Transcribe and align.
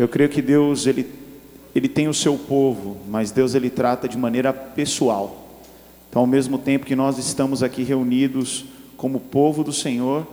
Eu 0.00 0.08
creio 0.08 0.30
que 0.30 0.40
Deus 0.40 0.86
ele, 0.86 1.06
ele 1.74 1.86
tem 1.86 2.08
o 2.08 2.14
seu 2.14 2.38
povo, 2.38 2.96
mas 3.06 3.30
Deus 3.30 3.54
ele 3.54 3.68
trata 3.68 4.08
de 4.08 4.16
maneira 4.16 4.50
pessoal. 4.50 5.60
Então, 6.08 6.22
ao 6.22 6.26
mesmo 6.26 6.56
tempo 6.56 6.86
que 6.86 6.96
nós 6.96 7.18
estamos 7.18 7.62
aqui 7.62 7.82
reunidos 7.82 8.64
como 8.96 9.20
povo 9.20 9.62
do 9.62 9.74
Senhor, 9.74 10.26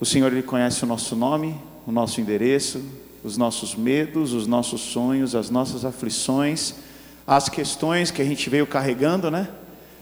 o 0.00 0.06
Senhor 0.06 0.32
ele 0.32 0.42
conhece 0.42 0.82
o 0.82 0.86
nosso 0.86 1.14
nome, 1.14 1.54
o 1.86 1.92
nosso 1.92 2.22
endereço, 2.22 2.82
os 3.22 3.36
nossos 3.36 3.74
medos, 3.74 4.32
os 4.32 4.46
nossos 4.46 4.80
sonhos, 4.80 5.34
as 5.34 5.50
nossas 5.50 5.84
aflições, 5.84 6.76
as 7.26 7.50
questões 7.50 8.10
que 8.10 8.22
a 8.22 8.24
gente 8.24 8.48
veio 8.48 8.66
carregando, 8.66 9.30
né? 9.30 9.46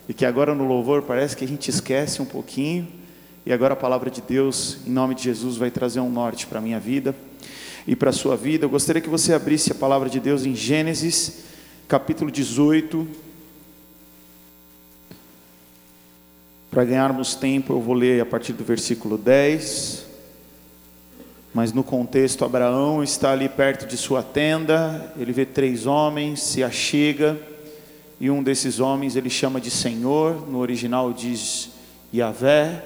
E 0.09 0.15
que 0.15 0.25
agora 0.25 0.55
no 0.55 0.65
louvor 0.65 1.03
parece 1.03 1.37
que 1.37 1.45
a 1.45 1.49
gente 1.49 1.69
esquece 1.69 2.23
um 2.23 2.27
pouquinho. 2.27 2.87
E 3.45 3.53
agora 3.53 3.73
a 3.75 3.77
palavra 3.77 4.09
de 4.09 4.21
Deus, 4.21 4.79
em 4.87 4.91
nome 4.93 5.17
de 5.17 5.25
Jesus, 5.25 5.57
vai 5.57 5.69
trazer 5.69 5.99
um 5.99 6.11
norte 6.11 6.47
para 6.47 6.61
a 6.61 6.63
minha 6.63 6.79
vida 6.79 7.13
e 7.87 7.97
para 7.97 8.11
a 8.11 8.12
sua 8.12 8.37
vida. 8.37 8.65
Eu 8.65 8.71
gostaria 8.71 9.03
que 9.03 9.09
você 9.09 9.33
abrisse 9.33 9.73
a 9.73 9.75
palavra 9.75 10.09
de 10.09 10.21
Deus 10.21 10.45
em 10.45 10.55
Gênesis, 10.55 11.45
capítulo 11.89 12.30
18. 12.30 13.06
Para 16.70 16.84
ganharmos 16.84 17.34
tempo, 17.34 17.73
eu 17.73 17.80
vou 17.80 17.95
ler 17.95 18.20
a 18.20 18.27
partir 18.27 18.53
do 18.53 18.62
versículo 18.62 19.19
10. 19.19 20.06
Mas 21.53 21.73
no 21.73 21.83
contexto, 21.83 22.45
Abraão 22.45 23.03
está 23.03 23.33
ali 23.33 23.48
perto 23.48 23.84
de 23.84 23.97
sua 23.97 24.23
tenda, 24.23 25.12
ele 25.19 25.33
vê 25.33 25.45
três 25.45 25.84
homens, 25.84 26.41
se 26.41 26.62
achega, 26.62 27.37
e 28.20 28.31
um 28.31 28.41
desses 28.41 28.78
homens 28.78 29.17
ele 29.17 29.28
chama 29.28 29.61
de 29.61 29.69
Senhor, 29.69 30.48
no 30.48 30.59
original 30.59 31.12
diz 31.12 31.70
Yahvé. 32.15 32.84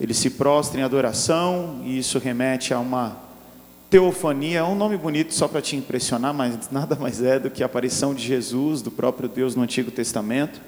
Ele 0.00 0.14
se 0.14 0.30
prostra 0.30 0.80
em 0.80 0.84
adoração, 0.84 1.82
e 1.84 1.98
isso 1.98 2.18
remete 2.18 2.72
a 2.72 2.78
uma 2.78 3.25
teofania, 3.88 4.58
é 4.58 4.64
um 4.64 4.74
nome 4.74 4.96
bonito 4.96 5.32
só 5.32 5.46
para 5.46 5.62
te 5.62 5.76
impressionar, 5.76 6.34
mas 6.34 6.70
nada 6.70 6.96
mais 6.96 7.22
é 7.22 7.38
do 7.38 7.50
que 7.50 7.62
a 7.62 7.66
aparição 7.66 8.14
de 8.14 8.22
Jesus, 8.22 8.82
do 8.82 8.90
próprio 8.90 9.28
Deus 9.28 9.54
no 9.54 9.62
Antigo 9.62 9.90
Testamento. 9.90 10.60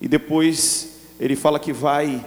E 0.00 0.06
depois 0.06 0.98
ele 1.18 1.34
fala 1.34 1.58
que 1.58 1.72
vai 1.72 2.24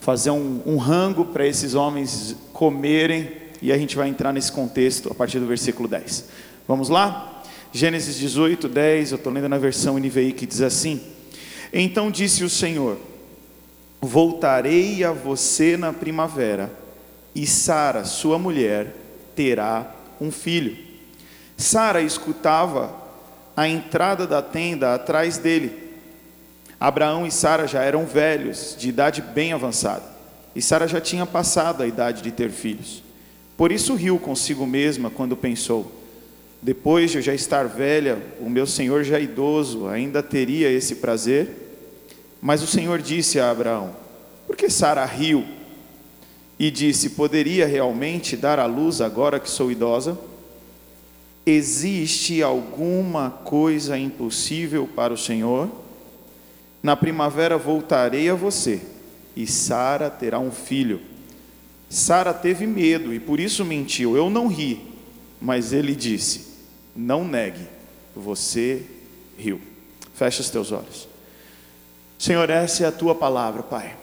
fazer 0.00 0.30
um, 0.30 0.62
um 0.64 0.76
rango 0.76 1.24
para 1.24 1.46
esses 1.46 1.74
homens 1.74 2.36
comerem, 2.52 3.32
e 3.60 3.72
a 3.72 3.78
gente 3.78 3.96
vai 3.96 4.08
entrar 4.08 4.32
nesse 4.32 4.52
contexto 4.52 5.10
a 5.10 5.14
partir 5.14 5.40
do 5.40 5.46
versículo 5.46 5.88
10. 5.88 6.28
Vamos 6.68 6.88
lá? 6.88 7.42
Gênesis 7.72 8.16
18, 8.16 8.68
10, 8.68 9.12
eu 9.12 9.16
estou 9.16 9.32
lendo 9.32 9.48
na 9.48 9.58
versão 9.58 9.98
NVI 9.98 10.32
que 10.32 10.46
diz 10.46 10.60
assim: 10.60 11.00
Então 11.72 12.10
disse 12.10 12.44
o 12.44 12.48
Senhor: 12.48 12.98
Voltarei 14.00 15.02
a 15.02 15.12
você 15.12 15.76
na 15.76 15.92
primavera, 15.92 16.72
e 17.34 17.46
Sara, 17.46 18.04
sua 18.04 18.38
mulher, 18.38 18.94
terá 19.36 19.94
um 20.20 20.32
filho. 20.32 20.76
Sara 21.56 22.02
escutava 22.02 22.92
a 23.56 23.68
entrada 23.68 24.26
da 24.26 24.42
tenda 24.42 24.94
atrás 24.94 25.38
dele 25.38 25.86
Abraão 26.78 27.26
e 27.26 27.30
Sara 27.30 27.66
já 27.66 27.82
eram 27.82 28.04
velhos, 28.04 28.76
de 28.78 28.90
idade 28.90 29.22
bem 29.22 29.52
avançada, 29.52 30.04
e 30.54 30.60
Sara 30.60 30.86
já 30.86 31.00
tinha 31.00 31.24
passado 31.24 31.82
a 31.82 31.86
idade 31.86 32.22
de 32.22 32.30
ter 32.30 32.50
filhos. 32.50 33.02
Por 33.56 33.72
isso 33.72 33.94
riu 33.94 34.18
consigo 34.18 34.66
mesma 34.66 35.08
quando 35.08 35.36
pensou: 35.36 35.90
depois 36.60 37.10
de 37.10 37.18
eu 37.18 37.22
já 37.22 37.34
estar 37.34 37.66
velha, 37.66 38.18
o 38.40 38.50
meu 38.50 38.66
senhor 38.66 39.04
já 39.04 39.18
idoso 39.18 39.86
ainda 39.88 40.22
teria 40.22 40.70
esse 40.70 40.96
prazer? 40.96 41.64
Mas 42.42 42.62
o 42.62 42.66
Senhor 42.66 43.00
disse 43.00 43.40
a 43.40 43.50
Abraão: 43.50 43.96
Por 44.46 44.54
que 44.54 44.68
Sara 44.68 45.04
riu? 45.04 45.44
E 46.58 46.70
disse: 46.70 47.10
Poderia 47.10 47.66
realmente 47.66 48.36
dar 48.36 48.58
à 48.58 48.66
luz 48.66 49.00
agora 49.00 49.38
que 49.40 49.50
sou 49.50 49.70
idosa? 49.70 50.18
Existe 51.44 52.42
alguma 52.42 53.30
coisa 53.30 53.96
impossível 53.96 54.88
para 54.88 55.12
o 55.12 55.18
Senhor? 55.18 55.70
Na 56.82 56.96
primavera 56.96 57.56
voltarei 57.56 58.28
a 58.28 58.34
você, 58.34 58.80
e 59.34 59.46
Sara 59.46 60.10
terá 60.10 60.38
um 60.38 60.50
filho. 60.50 61.00
Sara 61.88 62.34
teve 62.34 62.66
medo 62.66 63.14
e 63.14 63.20
por 63.20 63.38
isso 63.38 63.64
mentiu. 63.64 64.16
Eu 64.16 64.28
não 64.28 64.48
ri, 64.48 64.80
mas 65.40 65.72
ele 65.72 65.94
disse: 65.94 66.46
Não 66.94 67.24
negue, 67.26 67.66
você 68.14 68.82
riu. 69.38 69.60
Fecha 70.14 70.40
os 70.40 70.50
teus 70.50 70.72
olhos. 70.72 71.06
Senhor, 72.18 72.48
essa 72.48 72.84
é 72.84 72.86
a 72.86 72.92
tua 72.92 73.14
palavra, 73.14 73.62
Pai. 73.62 73.94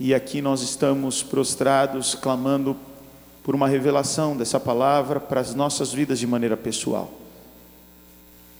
E 0.00 0.14
aqui 0.14 0.40
nós 0.40 0.62
estamos 0.62 1.24
prostrados, 1.24 2.14
clamando 2.14 2.76
por 3.42 3.54
uma 3.54 3.66
revelação 3.66 4.36
dessa 4.36 4.60
palavra 4.60 5.18
para 5.18 5.40
as 5.40 5.54
nossas 5.54 5.92
vidas 5.92 6.20
de 6.20 6.26
maneira 6.26 6.56
pessoal. 6.56 7.10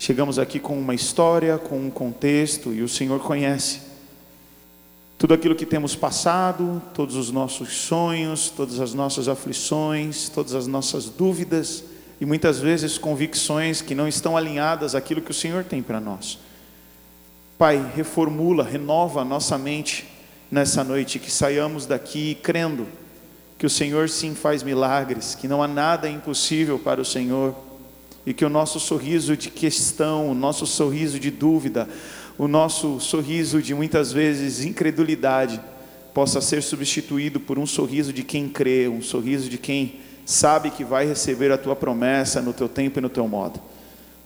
Chegamos 0.00 0.38
aqui 0.38 0.58
com 0.58 0.76
uma 0.76 0.94
história, 0.94 1.56
com 1.56 1.78
um 1.78 1.90
contexto, 1.90 2.72
e 2.72 2.82
o 2.82 2.88
Senhor 2.88 3.20
conhece 3.20 3.82
tudo 5.16 5.34
aquilo 5.34 5.54
que 5.54 5.66
temos 5.66 5.94
passado, 5.94 6.82
todos 6.92 7.14
os 7.14 7.30
nossos 7.30 7.72
sonhos, 7.72 8.50
todas 8.50 8.80
as 8.80 8.92
nossas 8.92 9.28
aflições, 9.28 10.28
todas 10.28 10.54
as 10.54 10.66
nossas 10.66 11.06
dúvidas 11.06 11.84
e 12.20 12.26
muitas 12.26 12.58
vezes 12.58 12.98
convicções 12.98 13.80
que 13.80 13.94
não 13.94 14.08
estão 14.08 14.36
alinhadas 14.36 14.94
àquilo 14.94 15.20
que 15.20 15.30
o 15.30 15.34
Senhor 15.34 15.62
tem 15.62 15.82
para 15.82 16.00
nós. 16.00 16.38
Pai, 17.56 17.92
reformula, 17.94 18.64
renova 18.64 19.20
a 19.20 19.24
nossa 19.24 19.56
mente 19.56 20.17
nessa 20.50 20.82
noite, 20.82 21.18
que 21.18 21.30
saiamos 21.30 21.86
daqui 21.86 22.36
crendo 22.42 22.86
que 23.58 23.66
o 23.66 23.70
Senhor 23.70 24.08
sim 24.08 24.34
faz 24.34 24.62
milagres, 24.62 25.34
que 25.34 25.48
não 25.48 25.62
há 25.62 25.68
nada 25.68 26.08
impossível 26.08 26.78
para 26.78 27.00
o 27.00 27.04
Senhor 27.04 27.54
e 28.24 28.32
que 28.32 28.44
o 28.44 28.48
nosso 28.48 28.78
sorriso 28.78 29.36
de 29.36 29.50
questão, 29.50 30.30
o 30.30 30.34
nosso 30.34 30.66
sorriso 30.66 31.18
de 31.18 31.30
dúvida, 31.30 31.88
o 32.38 32.46
nosso 32.46 33.00
sorriso 33.00 33.60
de 33.60 33.74
muitas 33.74 34.12
vezes 34.12 34.64
incredulidade 34.64 35.60
possa 36.14 36.40
ser 36.40 36.62
substituído 36.62 37.40
por 37.40 37.58
um 37.58 37.66
sorriso 37.66 38.12
de 38.12 38.22
quem 38.22 38.48
crê, 38.48 38.88
um 38.88 39.02
sorriso 39.02 39.48
de 39.48 39.58
quem 39.58 40.00
sabe 40.24 40.70
que 40.70 40.84
vai 40.84 41.06
receber 41.06 41.50
a 41.50 41.58
tua 41.58 41.74
promessa 41.74 42.40
no 42.40 42.52
teu 42.52 42.68
tempo 42.68 42.98
e 42.98 43.02
no 43.02 43.08
teu 43.08 43.26
modo. 43.26 43.60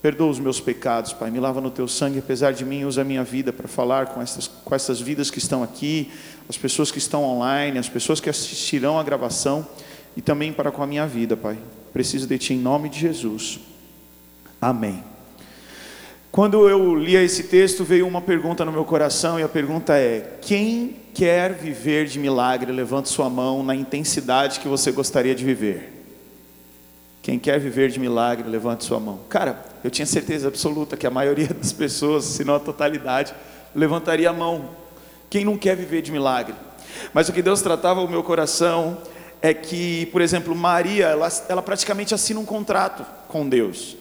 Perdoa 0.03 0.29
os 0.29 0.41
meus 0.41 0.61
pecados, 0.61 1.13
Pai, 1.13 1.31
me 1.31 1.39
lava 1.39 1.61
no 1.61 1.71
teu 1.71 1.87
sangue, 1.87 2.19
apesar 2.19 2.53
de 2.53 2.65
mim, 2.65 2.85
usa 2.85 3.03
a 3.03 3.05
minha 3.05 3.23
vida 3.23 3.53
para 3.53 3.69
falar 3.69 4.07
com 4.07 4.21
essas, 4.21 4.49
com 4.49 4.75
essas 4.75 5.01
vidas 5.01 5.31
que 5.31 5.39
estão 5.39 5.63
aqui, 5.63 6.11
as 6.49 6.57
pessoas 6.57 6.91
que 6.91 6.99
estão 6.99 7.23
online, 7.23 7.79
as 7.79 7.89
pessoas 7.89 8.19
que 8.19 8.29
assistirão 8.29 8.99
a 8.99 9.03
gravação 9.05 9.65
e 10.17 10.21
também 10.21 10.53
para 10.53 10.73
com 10.73 10.83
a 10.83 10.89
minha 10.89 11.07
vida, 11.07 11.37
Pai. 11.37 11.57
Preciso 11.93 12.27
de 12.27 12.37
Ti 12.37 12.55
em 12.55 12.59
nome 12.59 12.89
de 12.89 12.99
Jesus. 12.99 13.61
Amém. 14.61 15.05
Quando 16.33 16.69
eu 16.69 16.97
lia 16.97 17.23
esse 17.23 17.45
texto, 17.45 17.85
veio 17.85 18.05
uma 18.09 18.21
pergunta 18.21 18.65
no 18.65 18.73
meu 18.73 18.85
coração, 18.85 19.39
e 19.39 19.43
a 19.45 19.49
pergunta 19.49 19.97
é: 19.97 20.39
quem 20.41 20.97
quer 21.15 21.53
viver 21.53 22.07
de 22.07 22.19
milagre? 22.19 22.73
Levante 22.73 23.09
sua 23.09 23.31
mão 23.31 23.63
na 23.63 23.75
intensidade 23.77 24.59
que 24.59 24.67
você 24.67 24.91
gostaria 24.91 25.35
de 25.35 25.45
viver. 25.45 25.93
Quem 27.23 27.39
quer 27.39 27.61
viver 27.61 27.89
de 27.89 28.01
milagre, 28.01 28.49
levante 28.49 28.83
sua 28.83 28.99
mão. 28.99 29.21
Cara, 29.29 29.72
eu 29.83 29.91
tinha 29.91 30.07
certeza 30.07 30.49
absoluta 30.49 30.97
que 30.97 31.07
a 31.07 31.11
maioria 31.11 31.49
das 31.49 31.73
pessoas, 31.73 32.25
se 32.25 32.45
não 32.45 32.55
a 32.55 32.61
totalidade, 32.61 33.35
levantaria 33.75 34.31
a 34.31 34.33
mão. 34.33 34.71
Quem 35.29 35.45
não 35.45 35.57
quer 35.57 35.77
viver 35.77 36.03
de 36.03 36.13
milagre? 36.13 36.55
Mas 37.13 37.29
o 37.29 37.33
que 37.33 37.43
Deus 37.43 37.63
tratava 37.63 38.01
o 38.01 38.09
meu 38.09 38.23
coração 38.23 38.99
é 39.41 39.53
que, 39.53 40.07
por 40.07 40.21
exemplo, 40.21 40.55
Maria, 40.55 41.07
ela, 41.07 41.29
ela 41.49 41.63
praticamente 41.63 42.15
assina 42.15 42.39
um 42.39 42.45
contrato 42.45 43.05
com 43.29 43.49
Deus. 43.49 43.97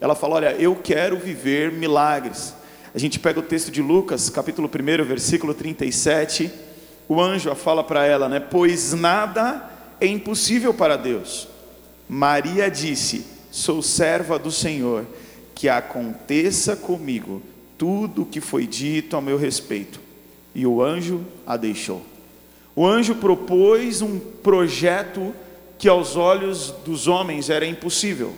Ela 0.00 0.14
fala: 0.14 0.36
Olha, 0.36 0.52
eu 0.58 0.74
quero 0.76 1.18
viver 1.18 1.72
milagres. 1.72 2.54
A 2.94 2.98
gente 2.98 3.18
pega 3.18 3.40
o 3.40 3.42
texto 3.42 3.70
de 3.70 3.82
Lucas, 3.82 4.30
capítulo 4.30 4.68
1, 4.68 5.04
versículo 5.04 5.52
37. 5.52 6.50
O 7.08 7.20
anjo 7.20 7.54
fala 7.54 7.84
para 7.84 8.06
ela, 8.06 8.28
né? 8.28 8.40
Pois 8.40 8.94
nada 8.94 9.70
é 10.00 10.06
impossível 10.06 10.72
para 10.72 10.96
Deus. 10.96 11.46
Maria 12.08 12.70
disse: 12.70 13.26
Sou 13.50 13.82
serva 13.82 14.38
do 14.38 14.50
Senhor, 14.50 15.04
que 15.56 15.68
aconteça 15.68 16.76
comigo 16.76 17.42
tudo 17.76 18.22
o 18.22 18.26
que 18.26 18.40
foi 18.40 18.64
dito 18.64 19.16
a 19.16 19.20
meu 19.20 19.36
respeito. 19.36 20.00
E 20.54 20.64
o 20.64 20.80
anjo 20.80 21.24
a 21.44 21.56
deixou. 21.56 22.06
O 22.76 22.86
anjo 22.86 23.16
propôs 23.16 24.02
um 24.02 24.20
projeto 24.20 25.34
que 25.76 25.88
aos 25.88 26.14
olhos 26.14 26.70
dos 26.84 27.08
homens 27.08 27.50
era 27.50 27.66
impossível 27.66 28.32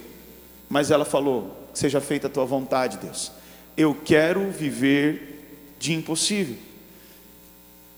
mas 0.69 0.91
ela 0.91 1.05
falou: 1.05 1.69
Seja 1.73 2.01
feita 2.01 2.27
a 2.27 2.31
tua 2.31 2.45
vontade, 2.45 2.99
Deus. 2.99 3.33
Eu 3.77 3.97
quero 4.05 4.51
viver 4.51 5.77
de 5.79 5.95
impossível. 5.95 6.57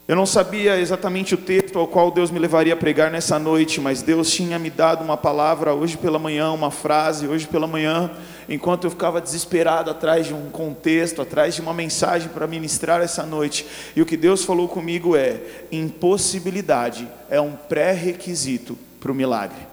Eu 0.07 0.17
não 0.17 0.27
sabia 0.27 0.79
exatamente 0.79 1.35
o 1.35 1.39
texto 1.39 1.79
ao 1.79 1.87
qual 1.87 2.11
Deus 2.11 2.31
me 2.31 2.39
levaria 2.39 2.75
a 2.75 2.77
pregar 2.77 3.11
nessa 3.11 3.39
noite, 3.39 3.81
mas 3.81 4.03
Deus 4.03 4.31
tinha 4.31 4.59
me 4.59 4.69
dado 4.69 5.05
uma 5.05 5.17
palavra 5.17 5.73
hoje 5.73 5.97
pela 5.97 6.19
manhã, 6.19 6.51
uma 6.51 6.71
frase 6.71 7.29
hoje 7.29 7.47
pela 7.47 7.67
manhã, 7.67 8.11
enquanto 8.49 8.85
eu 8.85 8.91
ficava 8.91 9.21
desesperado 9.21 9.91
atrás 9.91 10.27
de 10.27 10.35
um 10.35 10.51
contexto, 10.51 11.23
atrás 11.23 11.55
de 11.55 11.61
uma 11.61 11.75
mensagem 11.75 12.29
para 12.29 12.47
ministrar 12.47 13.01
essa 13.01 13.25
noite. 13.25 13.67
E 13.95 14.03
o 14.03 14.07
que 14.07 14.17
Deus 14.17 14.45
falou 14.45 14.69
comigo 14.69 15.17
é: 15.17 15.41
impossibilidade 15.71 17.09
é 17.29 17.41
um 17.41 17.53
pré-requisito 17.53 18.79
para 18.99 19.13
o 19.13 19.15
milagre. 19.15 19.71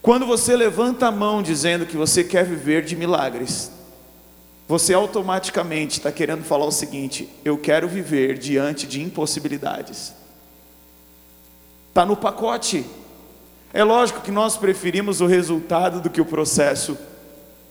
Quando 0.00 0.26
você 0.26 0.56
levanta 0.56 1.06
a 1.06 1.12
mão 1.12 1.42
dizendo 1.42 1.86
que 1.86 1.96
você 1.96 2.24
quer 2.24 2.44
viver 2.44 2.84
de 2.84 2.96
milagres, 2.96 3.70
você 4.66 4.94
automaticamente 4.94 5.98
está 5.98 6.10
querendo 6.10 6.42
falar 6.42 6.64
o 6.64 6.72
seguinte: 6.72 7.28
eu 7.44 7.58
quero 7.58 7.88
viver 7.88 8.38
diante 8.38 8.86
de 8.86 9.02
impossibilidades. 9.02 10.12
Está 11.88 12.06
no 12.06 12.16
pacote. 12.16 12.84
É 13.74 13.82
lógico 13.82 14.20
que 14.20 14.30
nós 14.30 14.56
preferimos 14.58 15.22
o 15.22 15.26
resultado 15.26 16.00
do 16.00 16.10
que 16.10 16.20
o 16.20 16.26
processo. 16.26 16.98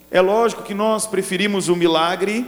É 0.10 0.20
lógico 0.20 0.64
que 0.64 0.74
nós 0.74 1.06
preferimos 1.06 1.68
o 1.68 1.76
milagre 1.76 2.46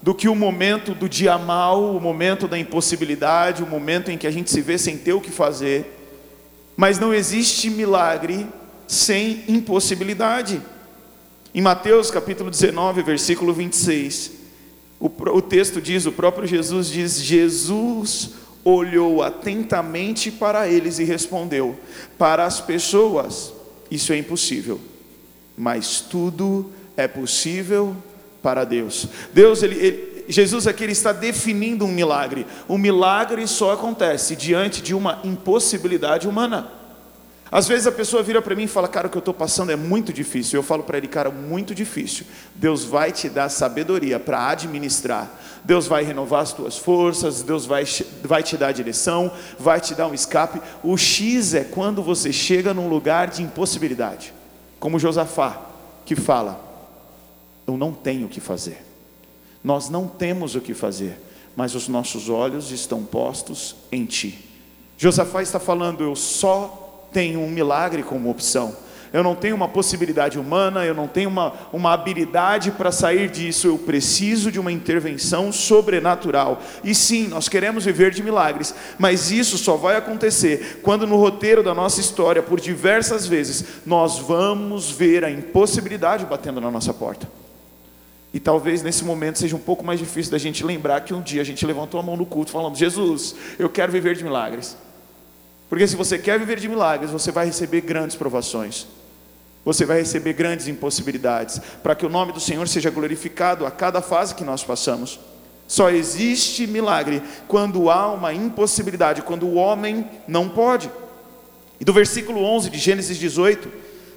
do 0.00 0.14
que 0.14 0.28
o 0.28 0.34
momento 0.34 0.94
do 0.94 1.06
dia 1.06 1.36
mal, 1.36 1.94
o 1.94 2.00
momento 2.00 2.48
da 2.48 2.58
impossibilidade, 2.58 3.62
o 3.62 3.66
momento 3.66 4.10
em 4.10 4.16
que 4.16 4.26
a 4.26 4.30
gente 4.30 4.50
se 4.50 4.62
vê 4.62 4.78
sem 4.78 4.96
ter 4.96 5.12
o 5.12 5.20
que 5.20 5.30
fazer. 5.30 5.94
Mas 6.74 6.98
não 6.98 7.12
existe 7.12 7.68
milagre 7.68 8.46
sem 8.88 9.44
impossibilidade. 9.46 10.62
Em 11.54 11.60
Mateus 11.60 12.10
capítulo 12.10 12.50
19, 12.50 13.02
versículo 13.02 13.52
26, 13.52 14.32
o, 14.98 15.06
o 15.06 15.42
texto 15.42 15.82
diz, 15.82 16.06
o 16.06 16.12
próprio 16.12 16.46
Jesus 16.46 16.88
diz: 16.88 17.20
Jesus 17.20 18.45
olhou 18.66 19.22
atentamente 19.22 20.28
para 20.28 20.68
eles 20.68 20.98
e 20.98 21.04
respondeu: 21.04 21.78
Para 22.18 22.44
as 22.44 22.60
pessoas, 22.60 23.52
isso 23.88 24.12
é 24.12 24.18
impossível, 24.18 24.80
mas 25.56 26.00
tudo 26.00 26.70
é 26.96 27.06
possível 27.06 27.96
para 28.42 28.64
Deus. 28.64 29.06
Deus, 29.32 29.62
ele, 29.62 29.76
ele, 29.76 30.24
Jesus 30.28 30.66
aqui 30.66 30.82
ele 30.82 30.92
está 30.92 31.12
definindo 31.12 31.84
um 31.84 31.92
milagre. 31.92 32.44
O 32.66 32.76
milagre 32.76 33.46
só 33.46 33.72
acontece 33.72 34.34
diante 34.34 34.82
de 34.82 34.94
uma 34.94 35.20
impossibilidade 35.22 36.26
humana. 36.26 36.72
Às 37.50 37.68
vezes 37.68 37.86
a 37.86 37.92
pessoa 37.92 38.22
vira 38.22 38.42
para 38.42 38.56
mim 38.56 38.64
e 38.64 38.68
fala, 38.68 38.88
cara, 38.88 39.06
o 39.06 39.10
que 39.10 39.16
eu 39.16 39.20
estou 39.20 39.32
passando 39.32 39.70
é 39.70 39.76
muito 39.76 40.12
difícil. 40.12 40.58
Eu 40.58 40.64
falo 40.64 40.82
para 40.82 40.98
ele, 40.98 41.06
cara, 41.06 41.30
muito 41.30 41.74
difícil. 41.74 42.26
Deus 42.54 42.84
vai 42.84 43.12
te 43.12 43.28
dar 43.28 43.48
sabedoria 43.48 44.18
para 44.18 44.48
administrar. 44.48 45.30
Deus 45.64 45.86
vai 45.86 46.02
renovar 46.02 46.42
as 46.42 46.52
tuas 46.52 46.76
forças, 46.76 47.42
Deus 47.42 47.64
vai, 47.64 47.84
vai 48.22 48.42
te 48.42 48.56
dar 48.56 48.72
direção, 48.72 49.30
vai 49.58 49.80
te 49.80 49.94
dar 49.94 50.08
um 50.08 50.14
escape. 50.14 50.60
O 50.82 50.96
X 50.96 51.54
é 51.54 51.62
quando 51.62 52.02
você 52.02 52.32
chega 52.32 52.74
num 52.74 52.88
lugar 52.88 53.28
de 53.28 53.42
impossibilidade. 53.42 54.32
Como 54.80 54.98
Josafá, 54.98 55.60
que 56.04 56.16
fala, 56.16 56.60
eu 57.66 57.76
não 57.76 57.92
tenho 57.92 58.26
o 58.26 58.28
que 58.28 58.40
fazer. 58.40 58.84
Nós 59.62 59.88
não 59.88 60.06
temos 60.06 60.54
o 60.54 60.60
que 60.60 60.74
fazer, 60.74 61.20
mas 61.56 61.74
os 61.74 61.88
nossos 61.88 62.28
olhos 62.28 62.70
estão 62.70 63.04
postos 63.04 63.76
em 63.90 64.04
Ti. 64.04 64.44
Josafá 64.98 65.42
está 65.42 65.58
falando, 65.58 66.02
eu 66.02 66.14
só 66.14 66.85
tenho 67.16 67.40
um 67.40 67.48
milagre 67.48 68.02
como 68.02 68.28
opção. 68.28 68.76
Eu 69.10 69.22
não 69.22 69.34
tenho 69.34 69.56
uma 69.56 69.68
possibilidade 69.68 70.38
humana, 70.38 70.84
eu 70.84 70.92
não 70.94 71.08
tenho 71.08 71.30
uma, 71.30 71.54
uma 71.72 71.94
habilidade 71.94 72.70
para 72.72 72.92
sair 72.92 73.30
disso, 73.30 73.66
eu 73.66 73.78
preciso 73.78 74.52
de 74.52 74.60
uma 74.60 74.70
intervenção 74.70 75.50
sobrenatural. 75.50 76.60
E 76.84 76.94
sim, 76.94 77.26
nós 77.26 77.48
queremos 77.48 77.86
viver 77.86 78.10
de 78.10 78.22
milagres, 78.22 78.74
mas 78.98 79.30
isso 79.30 79.56
só 79.56 79.76
vai 79.76 79.96
acontecer 79.96 80.80
quando 80.82 81.06
no 81.06 81.16
roteiro 81.16 81.62
da 81.62 81.72
nossa 81.72 82.02
história, 82.02 82.42
por 82.42 82.60
diversas 82.60 83.26
vezes, 83.26 83.64
nós 83.86 84.18
vamos 84.18 84.90
ver 84.90 85.24
a 85.24 85.30
impossibilidade 85.30 86.26
batendo 86.26 86.60
na 86.60 86.70
nossa 86.70 86.92
porta. 86.92 87.26
E 88.34 88.38
talvez 88.38 88.82
nesse 88.82 89.06
momento 89.06 89.38
seja 89.38 89.56
um 89.56 89.60
pouco 89.60 89.82
mais 89.82 89.98
difícil 89.98 90.32
da 90.32 90.38
gente 90.38 90.62
lembrar 90.62 91.00
que 91.00 91.14
um 91.14 91.22
dia 91.22 91.40
a 91.40 91.44
gente 91.46 91.64
levantou 91.64 91.98
a 91.98 92.02
mão 92.02 92.14
no 92.14 92.26
culto 92.26 92.50
falando: 92.50 92.76
Jesus, 92.76 93.34
eu 93.58 93.70
quero 93.70 93.90
viver 93.90 94.14
de 94.14 94.22
milagres. 94.22 94.76
Porque 95.68 95.86
se 95.86 95.96
você 95.96 96.18
quer 96.18 96.38
viver 96.38 96.58
de 96.58 96.68
milagres, 96.68 97.10
você 97.10 97.32
vai 97.32 97.46
receber 97.46 97.80
grandes 97.80 98.16
provações. 98.16 98.86
Você 99.64 99.84
vai 99.84 99.98
receber 99.98 100.32
grandes 100.32 100.68
impossibilidades, 100.68 101.60
para 101.82 101.94
que 101.94 102.06
o 102.06 102.08
nome 102.08 102.32
do 102.32 102.38
Senhor 102.38 102.68
seja 102.68 102.88
glorificado 102.88 103.66
a 103.66 103.70
cada 103.70 104.00
fase 104.00 104.34
que 104.34 104.44
nós 104.44 104.62
passamos. 104.62 105.18
Só 105.66 105.90
existe 105.90 106.66
milagre 106.66 107.20
quando 107.48 107.90
há 107.90 108.12
uma 108.12 108.32
impossibilidade, 108.32 109.22
quando 109.22 109.44
o 109.44 109.54
homem 109.54 110.08
não 110.28 110.48
pode. 110.48 110.88
E 111.80 111.84
do 111.84 111.92
versículo 111.92 112.44
11 112.44 112.70
de 112.70 112.78
Gênesis 112.78 113.18
18, 113.18 113.68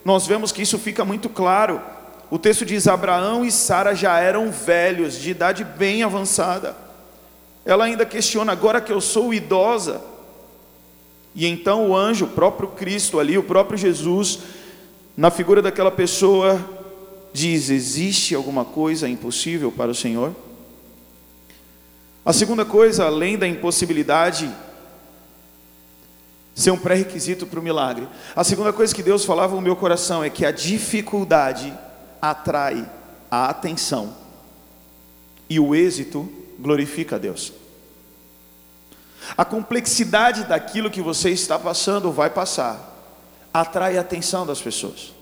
nós 0.06 0.28
vemos 0.28 0.52
que 0.52 0.62
isso 0.62 0.78
fica 0.78 1.04
muito 1.04 1.28
claro. 1.28 1.82
O 2.30 2.38
texto 2.38 2.64
diz: 2.64 2.88
Abraão 2.88 3.44
e 3.44 3.52
Sara 3.52 3.96
já 3.96 4.20
eram 4.20 4.52
velhos, 4.52 5.16
de 5.16 5.32
idade 5.32 5.64
bem 5.64 6.04
avançada. 6.04 6.76
Ela 7.66 7.86
ainda 7.86 8.06
questiona: 8.06 8.52
agora 8.52 8.80
que 8.80 8.94
eu 8.94 9.02
sou 9.02 9.34
idosa, 9.34 10.02
e 11.40 11.46
então 11.46 11.88
o 11.88 11.96
anjo, 11.96 12.26
o 12.26 12.28
próprio 12.30 12.68
Cristo 12.68 13.18
ali, 13.18 13.38
o 13.38 13.44
próprio 13.44 13.78
Jesus, 13.78 14.40
na 15.16 15.32
figura 15.32 15.62
daquela 15.62 15.90
pessoa, 15.90 16.60
diz: 17.32 17.70
Existe 17.70 18.36
alguma 18.36 18.66
coisa 18.66 19.08
impossível 19.08 19.72
para 19.72 19.90
o 19.90 19.96
Senhor? 19.96 20.36
A 22.26 22.34
segunda 22.34 22.66
coisa, 22.66 23.06
além 23.06 23.38
da 23.38 23.48
impossibilidade 23.48 24.54
ser 26.54 26.72
um 26.72 26.78
pré-requisito 26.78 27.48
para 27.48 27.62
o 27.62 27.64
milagre, 27.64 28.06
a 28.36 28.44
segunda 28.44 28.74
coisa 28.74 28.94
que 28.94 29.02
Deus 29.02 29.24
falava 29.24 29.56
no 29.56 29.62
meu 29.62 29.78
coração 29.78 30.22
é 30.22 30.30
que 30.30 30.46
a 30.46 30.52
dificuldade 30.52 31.74
atrai 32.22 32.86
a 33.32 33.46
atenção 33.50 34.14
e 35.50 35.58
o 35.58 35.74
êxito 35.74 36.28
glorifica 36.60 37.16
a 37.16 37.20
Deus. 37.20 37.54
A 39.38 39.46
complexidade 39.46 40.44
daquilo 40.44 40.90
que 40.90 41.02
você 41.02 41.30
está 41.30 41.58
passando 41.58 42.12
vai 42.12 42.30
passar, 42.30 42.90
atrai 43.54 43.98
a 43.98 44.02
atenção 44.02 44.46
das 44.46 44.62
pessoas. 44.62 45.14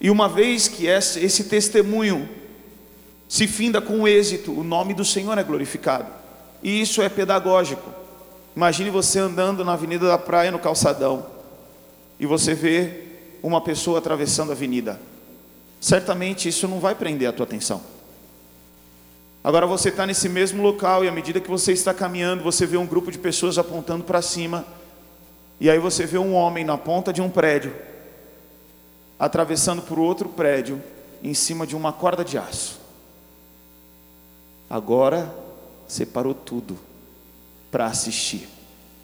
E 0.00 0.10
uma 0.10 0.28
vez 0.28 0.68
que 0.68 0.86
esse, 0.86 1.44
testemunho 1.44 2.28
se 3.28 3.46
finda 3.46 3.80
com 3.80 4.06
êxito, 4.06 4.52
o 4.52 4.62
nome 4.62 4.94
do 4.94 5.04
Senhor 5.04 5.36
é 5.36 5.42
glorificado. 5.42 6.06
E 6.62 6.80
isso 6.80 7.02
é 7.02 7.08
pedagógico. 7.08 7.90
Imagine 8.54 8.90
você 8.90 9.18
andando 9.18 9.64
na 9.64 9.72
Avenida 9.72 10.06
da 10.06 10.18
Praia, 10.18 10.50
no 10.50 10.58
calçadão, 10.58 11.26
e 12.18 12.26
você 12.26 12.54
vê 12.54 13.04
uma 13.42 13.60
pessoa 13.60 13.98
atravessando 13.98 14.50
a 14.50 14.52
avenida. 14.52 15.00
Certamente 15.80 16.48
isso 16.48 16.66
não 16.66 16.80
vai 16.80 16.94
prender 16.94 17.28
a 17.28 17.32
tua 17.32 17.44
atenção. 17.44 17.80
Agora 19.46 19.64
você 19.64 19.90
está 19.90 20.04
nesse 20.04 20.28
mesmo 20.28 20.60
local 20.60 21.04
e 21.04 21.08
à 21.08 21.12
medida 21.12 21.40
que 21.40 21.48
você 21.48 21.72
está 21.72 21.94
caminhando, 21.94 22.42
você 22.42 22.66
vê 22.66 22.76
um 22.76 22.84
grupo 22.84 23.12
de 23.12 23.18
pessoas 23.20 23.56
apontando 23.58 24.02
para 24.02 24.20
cima. 24.20 24.66
E 25.60 25.70
aí 25.70 25.78
você 25.78 26.04
vê 26.04 26.18
um 26.18 26.34
homem 26.34 26.64
na 26.64 26.76
ponta 26.76 27.12
de 27.12 27.22
um 27.22 27.30
prédio, 27.30 27.72
atravessando 29.16 29.82
por 29.82 30.00
outro 30.00 30.28
prédio, 30.28 30.82
em 31.22 31.32
cima 31.32 31.64
de 31.64 31.76
uma 31.76 31.92
corda 31.92 32.24
de 32.24 32.36
aço. 32.36 32.80
Agora 34.68 35.32
você 35.86 36.04
parou 36.04 36.34
tudo 36.34 36.76
para 37.70 37.86
assistir. 37.86 38.48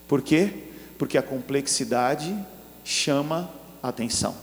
Por 0.09 0.23
quê? 0.23 0.53
Porque 0.99 1.17
a 1.17 1.23
complexidade 1.23 2.37
chama 2.85 3.49
a 3.81 3.91
atenção. 3.91 4.35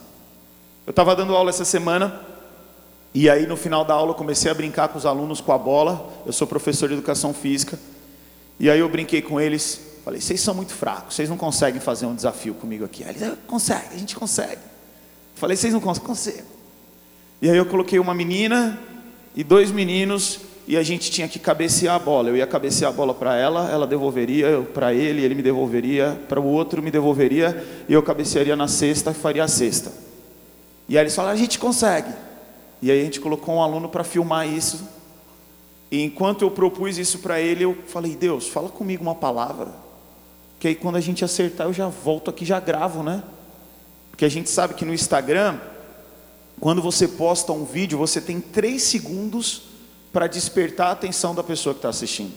Eu 0.88 0.92
estava 0.92 1.14
dando 1.14 1.36
aula 1.36 1.50
essa 1.50 1.66
semana 1.66 2.26
e 3.14 3.30
aí 3.30 3.48
no 3.48 3.58
final 3.58 3.84
da 3.84 3.94
aula 3.94 4.12
eu 4.12 4.16
comecei 4.16 4.52
a 4.52 4.54
brincar 4.54 4.88
com 4.90 4.98
os 4.98 5.06
alunos 5.06 5.42
com 5.42 5.52
a 5.52 5.58
bola. 5.58 6.08
Eu 6.26 6.34
sou 6.34 6.46
professor 6.46 6.88
de 6.88 6.94
educação 6.94 7.34
física. 7.34 7.80
E 8.60 8.70
aí 8.70 8.80
eu 8.80 8.90
brinquei 8.90 9.22
com 9.22 9.40
eles. 9.40 9.82
Falei, 10.04 10.22
vocês 10.22 10.42
são 10.42 10.54
muito 10.54 10.74
fracos, 10.74 11.16
vocês 11.16 11.30
não 11.30 11.38
conseguem 11.38 11.80
fazer 11.80 12.06
um 12.06 12.16
desafio 12.16 12.54
comigo 12.54 12.86
aqui. 12.86 13.04
Eles, 13.04 13.22
consegue, 13.48 13.94
a 13.94 13.98
gente 13.98 14.16
consegue. 14.16 14.62
Falei, 15.36 15.56
vocês 15.56 15.74
não 15.74 15.80
conseguem, 15.80 16.08
consigo. 16.08 16.48
E 17.42 17.50
aí 17.50 17.58
eu 17.58 17.66
coloquei 17.66 18.00
uma 18.00 18.14
menina 18.14 18.80
e 19.36 19.44
dois 19.44 19.72
meninos 19.72 20.40
e 20.68 20.78
a 20.78 20.84
gente 20.84 21.10
tinha 21.10 21.28
que 21.28 21.40
cabecear 21.40 21.96
a 21.96 22.00
bola. 22.00 22.30
Eu 22.30 22.38
ia 22.38 22.46
cabecear 22.46 22.92
a 22.92 22.94
bola 22.94 23.14
para 23.14 23.36
ela, 23.36 23.70
ela 23.72 23.88
devolveria 23.88 24.62
para 24.74 24.94
ele, 24.94 25.24
ele 25.24 25.36
me 25.36 25.42
devolveria, 25.42 26.20
para 26.28 26.40
o 26.40 26.46
outro 26.46 26.82
me 26.82 26.92
devolveria 26.92 27.66
e 27.88 27.94
eu 27.94 28.04
cabecearia 28.04 28.56
na 28.56 28.68
cesta 28.68 29.12
e 29.12 29.14
faria 29.14 29.44
a 29.44 29.48
cesta. 29.48 29.92
E 30.88 30.98
aí 30.98 31.04
eles 31.04 31.16
falaram, 31.16 31.36
a 31.36 31.40
gente 31.40 31.58
consegue. 31.58 32.12
E 32.82 32.90
aí 32.92 33.02
a 33.02 33.04
gente 33.04 33.20
colocou 33.20 33.56
um 33.56 33.62
aluno 33.62 33.90
para 33.90 34.04
filmar 34.04 34.48
isso. 34.48 34.88
E 35.92 36.04
enquanto 36.04 36.44
eu 36.44 36.52
propus 36.52 36.98
isso 36.98 37.20
para 37.20 37.40
ele, 37.40 37.64
eu 37.64 37.78
falei: 37.88 38.16
Deus, 38.16 38.48
fala 38.48 38.70
comigo 38.70 39.02
uma 39.02 39.16
palavra. 39.16 39.74
Que 40.60 40.68
aí 40.68 40.76
quando 40.76 40.98
a 40.98 41.02
gente 41.02 41.24
acertar, 41.24 41.68
eu 41.68 41.74
já 41.74 41.88
volto 41.88 42.30
aqui, 42.30 42.46
já 42.46 42.60
gravo, 42.60 43.04
né? 43.04 43.24
Porque 44.12 44.26
a 44.26 44.30
gente 44.30 44.50
sabe 44.50 44.74
que 44.74 44.86
no 44.86 44.94
Instagram, 44.94 45.58
quando 46.60 46.82
você 46.82 47.08
posta 47.08 47.54
um 47.54 47.64
vídeo, 47.64 47.98
você 47.98 48.20
tem 48.20 48.42
três 48.42 48.84
segundos 48.84 49.64
para 50.12 50.28
despertar 50.28 50.88
a 50.88 50.92
atenção 50.92 51.34
da 51.34 51.44
pessoa 51.44 51.74
que 51.74 51.80
está 51.80 51.90
assistindo. 51.90 52.34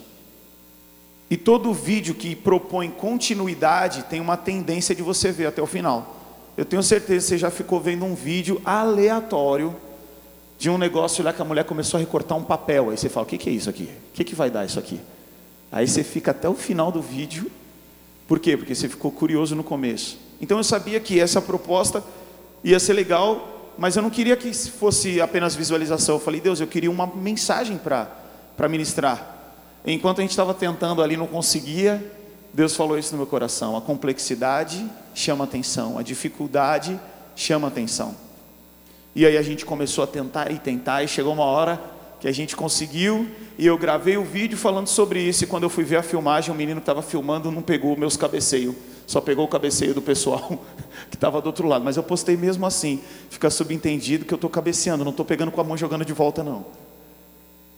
E 1.28 1.36
todo 1.36 1.72
vídeo 1.72 2.14
que 2.14 2.36
propõe 2.36 2.90
continuidade 2.90 4.04
tem 4.04 4.20
uma 4.20 4.36
tendência 4.36 4.94
de 4.94 5.02
você 5.02 5.32
ver 5.32 5.46
até 5.46 5.62
o 5.62 5.66
final. 5.66 6.16
Eu 6.56 6.64
tenho 6.64 6.82
certeza 6.82 7.24
que 7.24 7.30
você 7.30 7.38
já 7.38 7.50
ficou 7.50 7.80
vendo 7.80 8.04
um 8.04 8.14
vídeo 8.14 8.60
aleatório 8.64 9.74
de 10.62 10.70
um 10.70 10.78
negócio 10.78 11.24
lá 11.24 11.32
que 11.32 11.42
a 11.42 11.44
mulher 11.44 11.64
começou 11.64 11.98
a 11.98 12.00
recortar 12.00 12.38
um 12.38 12.44
papel. 12.44 12.90
Aí 12.90 12.96
você 12.96 13.08
fala: 13.08 13.26
o 13.26 13.28
que, 13.28 13.36
que 13.36 13.50
é 13.50 13.52
isso 13.52 13.68
aqui? 13.68 13.82
O 13.82 14.12
que, 14.14 14.22
que 14.22 14.32
vai 14.32 14.48
dar 14.48 14.64
isso 14.64 14.78
aqui? 14.78 15.00
Aí 15.72 15.88
você 15.88 16.04
fica 16.04 16.30
até 16.30 16.48
o 16.48 16.54
final 16.54 16.92
do 16.92 17.02
vídeo. 17.02 17.50
Por 18.28 18.38
quê? 18.38 18.56
Porque 18.56 18.72
você 18.72 18.88
ficou 18.88 19.10
curioso 19.10 19.56
no 19.56 19.64
começo. 19.64 20.20
Então 20.40 20.58
eu 20.58 20.62
sabia 20.62 21.00
que 21.00 21.18
essa 21.18 21.42
proposta 21.42 22.00
ia 22.62 22.78
ser 22.78 22.92
legal, 22.92 23.72
mas 23.76 23.96
eu 23.96 24.02
não 24.04 24.08
queria 24.08 24.36
que 24.36 24.54
fosse 24.54 25.20
apenas 25.20 25.56
visualização. 25.56 26.14
Eu 26.14 26.20
falei, 26.20 26.40
Deus, 26.40 26.60
eu 26.60 26.68
queria 26.68 26.92
uma 26.92 27.08
mensagem 27.08 27.76
para 27.76 28.68
ministrar. 28.68 29.56
Enquanto 29.84 30.20
a 30.20 30.22
gente 30.22 30.30
estava 30.30 30.54
tentando 30.54 31.02
ali, 31.02 31.16
não 31.16 31.26
conseguia, 31.26 32.00
Deus 32.54 32.76
falou 32.76 32.96
isso 32.96 33.10
no 33.10 33.18
meu 33.18 33.26
coração: 33.26 33.76
a 33.76 33.80
complexidade 33.80 34.88
chama 35.12 35.42
atenção, 35.42 35.98
a 35.98 36.02
dificuldade 36.04 37.00
chama 37.34 37.66
atenção. 37.66 38.14
E 39.14 39.26
aí 39.26 39.36
a 39.36 39.42
gente 39.42 39.64
começou 39.64 40.02
a 40.02 40.06
tentar 40.06 40.50
e 40.50 40.58
tentar, 40.58 41.02
e 41.02 41.08
chegou 41.08 41.32
uma 41.32 41.44
hora 41.44 41.80
que 42.18 42.28
a 42.28 42.32
gente 42.32 42.54
conseguiu, 42.54 43.26
e 43.58 43.66
eu 43.66 43.76
gravei 43.76 44.16
o 44.16 44.24
vídeo 44.24 44.56
falando 44.56 44.86
sobre 44.86 45.20
isso, 45.20 45.42
e 45.42 45.46
quando 45.46 45.64
eu 45.64 45.68
fui 45.68 45.82
ver 45.82 45.96
a 45.96 46.02
filmagem, 46.02 46.54
o 46.54 46.56
menino 46.56 46.80
que 46.80 46.82
estava 46.82 47.02
filmando 47.02 47.50
não 47.50 47.60
pegou 47.60 47.96
meus 47.96 48.16
cabeceios, 48.16 48.76
só 49.08 49.20
pegou 49.20 49.44
o 49.44 49.48
cabeceio 49.48 49.92
do 49.92 50.00
pessoal 50.00 50.64
que 51.10 51.16
estava 51.16 51.40
do 51.40 51.46
outro 51.46 51.66
lado, 51.66 51.84
mas 51.84 51.96
eu 51.96 52.02
postei 52.02 52.36
mesmo 52.36 52.64
assim, 52.64 53.00
fica 53.28 53.50
subentendido 53.50 54.24
que 54.24 54.32
eu 54.32 54.36
estou 54.36 54.48
cabeceando, 54.48 55.02
não 55.02 55.10
estou 55.10 55.26
pegando 55.26 55.50
com 55.50 55.60
a 55.60 55.64
mão 55.64 55.76
jogando 55.76 56.04
de 56.04 56.12
volta 56.12 56.44
não. 56.44 56.64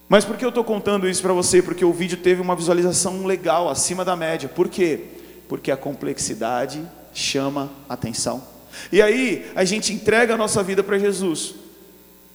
Mas 0.09 0.25
por 0.25 0.37
que 0.37 0.45
eu 0.45 0.51
estou 0.51 0.63
contando 0.63 1.09
isso 1.09 1.23
para 1.23 1.33
você? 1.33 1.63
Porque 1.63 1.85
o 1.85 1.93
vídeo 1.93 2.19
teve 2.19 2.43
uma 2.43 2.55
visualização 2.55 3.25
legal, 3.25 3.71
acima 3.71 4.05
da 4.05 4.15
média. 4.15 4.49
Por 4.49 4.69
quê? 4.69 5.01
Porque 5.49 5.71
a 5.71 5.77
complexidade 5.77 6.83
chama 7.15 7.71
atenção. 7.89 8.54
E 8.91 9.01
aí 9.01 9.51
a 9.55 9.65
gente 9.65 9.93
entrega 9.93 10.35
a 10.35 10.37
nossa 10.37 10.63
vida 10.63 10.83
para 10.83 10.99
Jesus. 10.99 11.55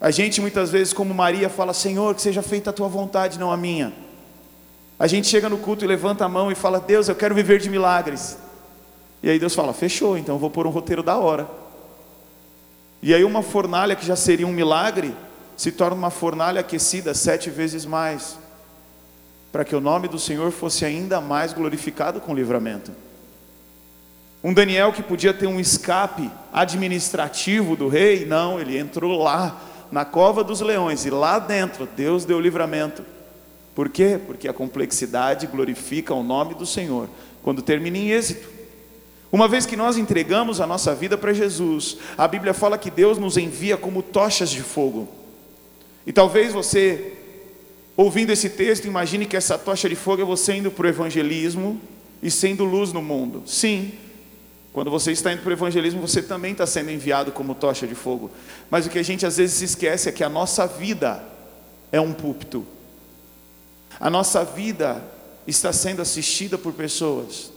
A 0.01 0.12
gente 0.12 0.39
muitas 0.39 0.72
vezes, 0.72 0.93
como 0.93 1.13
Maria, 1.13 1.50
fala: 1.50 1.74
Senhor, 1.74 2.15
que 2.15 2.22
seja 2.22 2.41
feita 2.41 2.69
a 2.69 2.74
tua 2.74 2.88
vontade, 2.88 3.38
não 3.38 3.51
a 3.51 3.58
minha. 3.58 3.93
A 4.98 5.08
gente 5.08 5.27
chega 5.27 5.50
no 5.50 5.58
culto 5.58 5.84
e 5.84 5.88
levanta 5.88 6.25
a 6.25 6.29
mão 6.29 6.51
e 6.51 6.55
fala: 6.55 6.79
Deus, 6.79 7.08
eu 7.10 7.15
quero 7.15 7.36
viver 7.36 7.60
de 7.60 7.69
milagres. 7.69 8.38
E 9.22 9.29
aí 9.29 9.39
Deus 9.39 9.53
fala: 9.53 9.74
Fechou, 9.74 10.17
então 10.17 10.38
vou 10.38 10.50
pôr 10.50 10.65
um 10.65 10.69
roteiro 10.69 11.03
da 11.03 11.17
hora. 11.17 11.50
E 13.01 13.13
aí 13.13 13.24
uma 13.24 13.41
fornalha 13.41 13.96
que 13.96 14.05
já 14.05 14.15
seria 14.15 14.48
um 14.48 14.51
milagre, 14.51 15.15
se 15.55 15.72
torna 15.72 15.96
uma 15.96 16.10
fornalha 16.10 16.62
aquecida 16.62 17.13
sete 17.13 17.50
vezes 17.50 17.86
mais, 17.86 18.38
para 19.51 19.63
que 19.63 19.75
o 19.75 19.81
nome 19.81 20.08
do 20.08 20.19
Senhor 20.19 20.51
fosse 20.51 20.86
ainda 20.86 21.22
mais 21.22 21.53
glorificado 21.53 22.19
com 22.19 22.34
livramento. 22.34 22.91
Um 24.43 24.53
Daniel 24.53 24.93
que 24.93 25.03
podia 25.03 25.34
ter 25.34 25.48
um 25.48 25.60
escape 25.60 26.31
administrativo 26.53 27.75
do 27.75 27.89
rei, 27.89 28.25
não, 28.25 28.60
ele 28.60 28.77
entrou 28.77 29.22
lá 29.22 29.62
na 29.91 30.05
cova 30.05 30.43
dos 30.43 30.62
leões 30.62 31.05
e 31.05 31.10
lá 31.10 31.39
dentro 31.39 31.88
Deus 31.96 32.24
deu 32.24 32.39
livramento. 32.39 33.03
Por 33.75 33.89
quê? 33.89 34.19
Porque 34.25 34.48
a 34.48 34.53
complexidade 34.53 35.48
glorifica 35.48 36.13
o 36.13 36.24
nome 36.24 36.53
do 36.53 36.65
Senhor 36.65 37.10
quando 37.43 37.62
termina 37.62 37.98
em 37.98 38.10
êxito. 38.10 38.48
Uma 39.31 39.48
vez 39.48 39.65
que 39.65 39.75
nós 39.75 39.98
entregamos 39.98 40.60
a 40.60 40.65
nossa 40.65 40.96
vida 40.96 41.17
para 41.17 41.34
Jesus, 41.34 41.98
a 42.17 42.27
Bíblia 42.27 42.53
fala 42.53 42.77
que 42.77 42.89
Deus 42.89 43.17
nos 43.17 43.38
envia 43.38 43.77
como 43.77 44.01
tochas 44.01 44.50
de 44.50 44.62
fogo. 44.62 45.08
E 46.05 46.12
talvez 46.12 46.51
você, 46.51 47.13
ouvindo 47.96 48.31
esse 48.31 48.50
texto, 48.50 48.86
imagine 48.86 49.25
que 49.25 49.38
essa 49.38 49.58
tocha 49.58 49.88
de 49.88 49.96
fogo 49.96 50.22
é 50.22 50.25
você 50.25 50.55
indo 50.55 50.72
para 50.72 50.88
o 50.88 50.89
evangelismo 50.89 51.79
e 52.24 52.31
sendo 52.31 52.63
luz 52.63 52.91
no 52.91 53.01
mundo. 53.01 53.43
Sim, 53.46 53.91
quando 54.71 54.91
você 54.91 55.11
está 55.11 55.33
indo 55.33 55.41
para 55.41 55.49
o 55.49 55.53
evangelismo, 55.53 55.99
você 55.99 56.21
também 56.21 56.51
está 56.51 56.65
sendo 56.65 56.91
enviado 56.91 57.31
como 57.31 57.55
tocha 57.55 57.88
de 57.88 57.95
fogo. 57.95 58.29
Mas 58.69 58.85
o 58.85 58.89
que 58.89 58.99
a 58.99 59.03
gente 59.03 59.25
às 59.25 59.38
vezes 59.38 59.57
se 59.57 59.65
esquece 59.65 60.09
é 60.09 60.11
que 60.11 60.23
a 60.23 60.29
nossa 60.29 60.67
vida 60.67 61.23
é 61.91 61.99
um 61.99 62.13
púlpito. 62.13 62.65
A 63.99 64.09
nossa 64.09 64.43
vida 64.45 65.03
está 65.47 65.73
sendo 65.73 66.01
assistida 66.01 66.57
por 66.57 66.73
pessoas. 66.73 67.51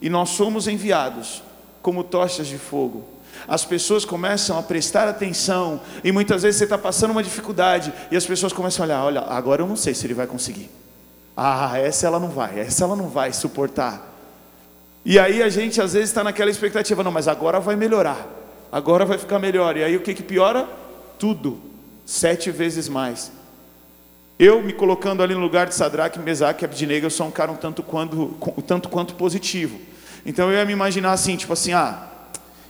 E 0.00 0.08
nós 0.08 0.30
somos 0.30 0.68
enviados 0.68 1.42
como 1.82 2.04
tochas 2.04 2.46
de 2.46 2.58
fogo 2.58 3.14
as 3.46 3.64
pessoas 3.64 4.04
começam 4.04 4.58
a 4.58 4.62
prestar 4.62 5.08
atenção, 5.08 5.80
e 6.02 6.12
muitas 6.12 6.42
vezes 6.42 6.58
você 6.58 6.64
está 6.64 6.78
passando 6.78 7.10
uma 7.10 7.22
dificuldade, 7.22 7.92
e 8.10 8.16
as 8.16 8.24
pessoas 8.24 8.52
começam 8.52 8.84
a 8.84 8.86
olhar: 8.86 9.04
olha, 9.04 9.20
agora 9.22 9.62
eu 9.62 9.66
não 9.66 9.76
sei 9.76 9.94
se 9.94 10.06
ele 10.06 10.14
vai 10.14 10.26
conseguir. 10.26 10.70
Ah, 11.36 11.78
essa 11.78 12.06
ela 12.06 12.20
não 12.20 12.28
vai, 12.28 12.60
essa 12.60 12.84
ela 12.84 12.96
não 12.96 13.08
vai 13.08 13.32
suportar. 13.32 14.13
E 15.04 15.18
aí 15.18 15.42
a 15.42 15.48
gente 15.48 15.80
às 15.80 15.92
vezes 15.92 16.08
está 16.10 16.24
naquela 16.24 16.50
expectativa: 16.50 17.02
não, 17.02 17.12
mas 17.12 17.28
agora 17.28 17.60
vai 17.60 17.76
melhorar, 17.76 18.26
agora 18.72 19.04
vai 19.04 19.18
ficar 19.18 19.38
melhor. 19.38 19.76
E 19.76 19.84
aí 19.84 19.96
o 19.96 20.00
que, 20.00 20.14
que 20.14 20.22
piora? 20.22 20.68
Tudo, 21.18 21.60
sete 22.06 22.50
vezes 22.50 22.88
mais. 22.88 23.30
Eu 24.38 24.62
me 24.62 24.72
colocando 24.72 25.22
ali 25.22 25.34
no 25.34 25.40
lugar 25.40 25.66
de 25.66 25.74
Sadraque, 25.74 26.18
Mesaque 26.18 26.64
e 26.64 26.66
Abdinego, 26.66 27.06
eu 27.06 27.10
sou 27.10 27.26
um 27.26 27.30
cara 27.30 27.52
um 27.52 27.56
tanto 27.56 27.82
quanto, 27.82 28.36
um 28.56 28.62
tanto 28.62 28.88
quanto 28.88 29.14
positivo. 29.14 29.78
Então 30.26 30.50
eu 30.50 30.58
ia 30.58 30.64
me 30.64 30.72
imaginar 30.72 31.12
assim, 31.12 31.36
tipo 31.36 31.52
assim, 31.52 31.72
ah, 31.72 32.08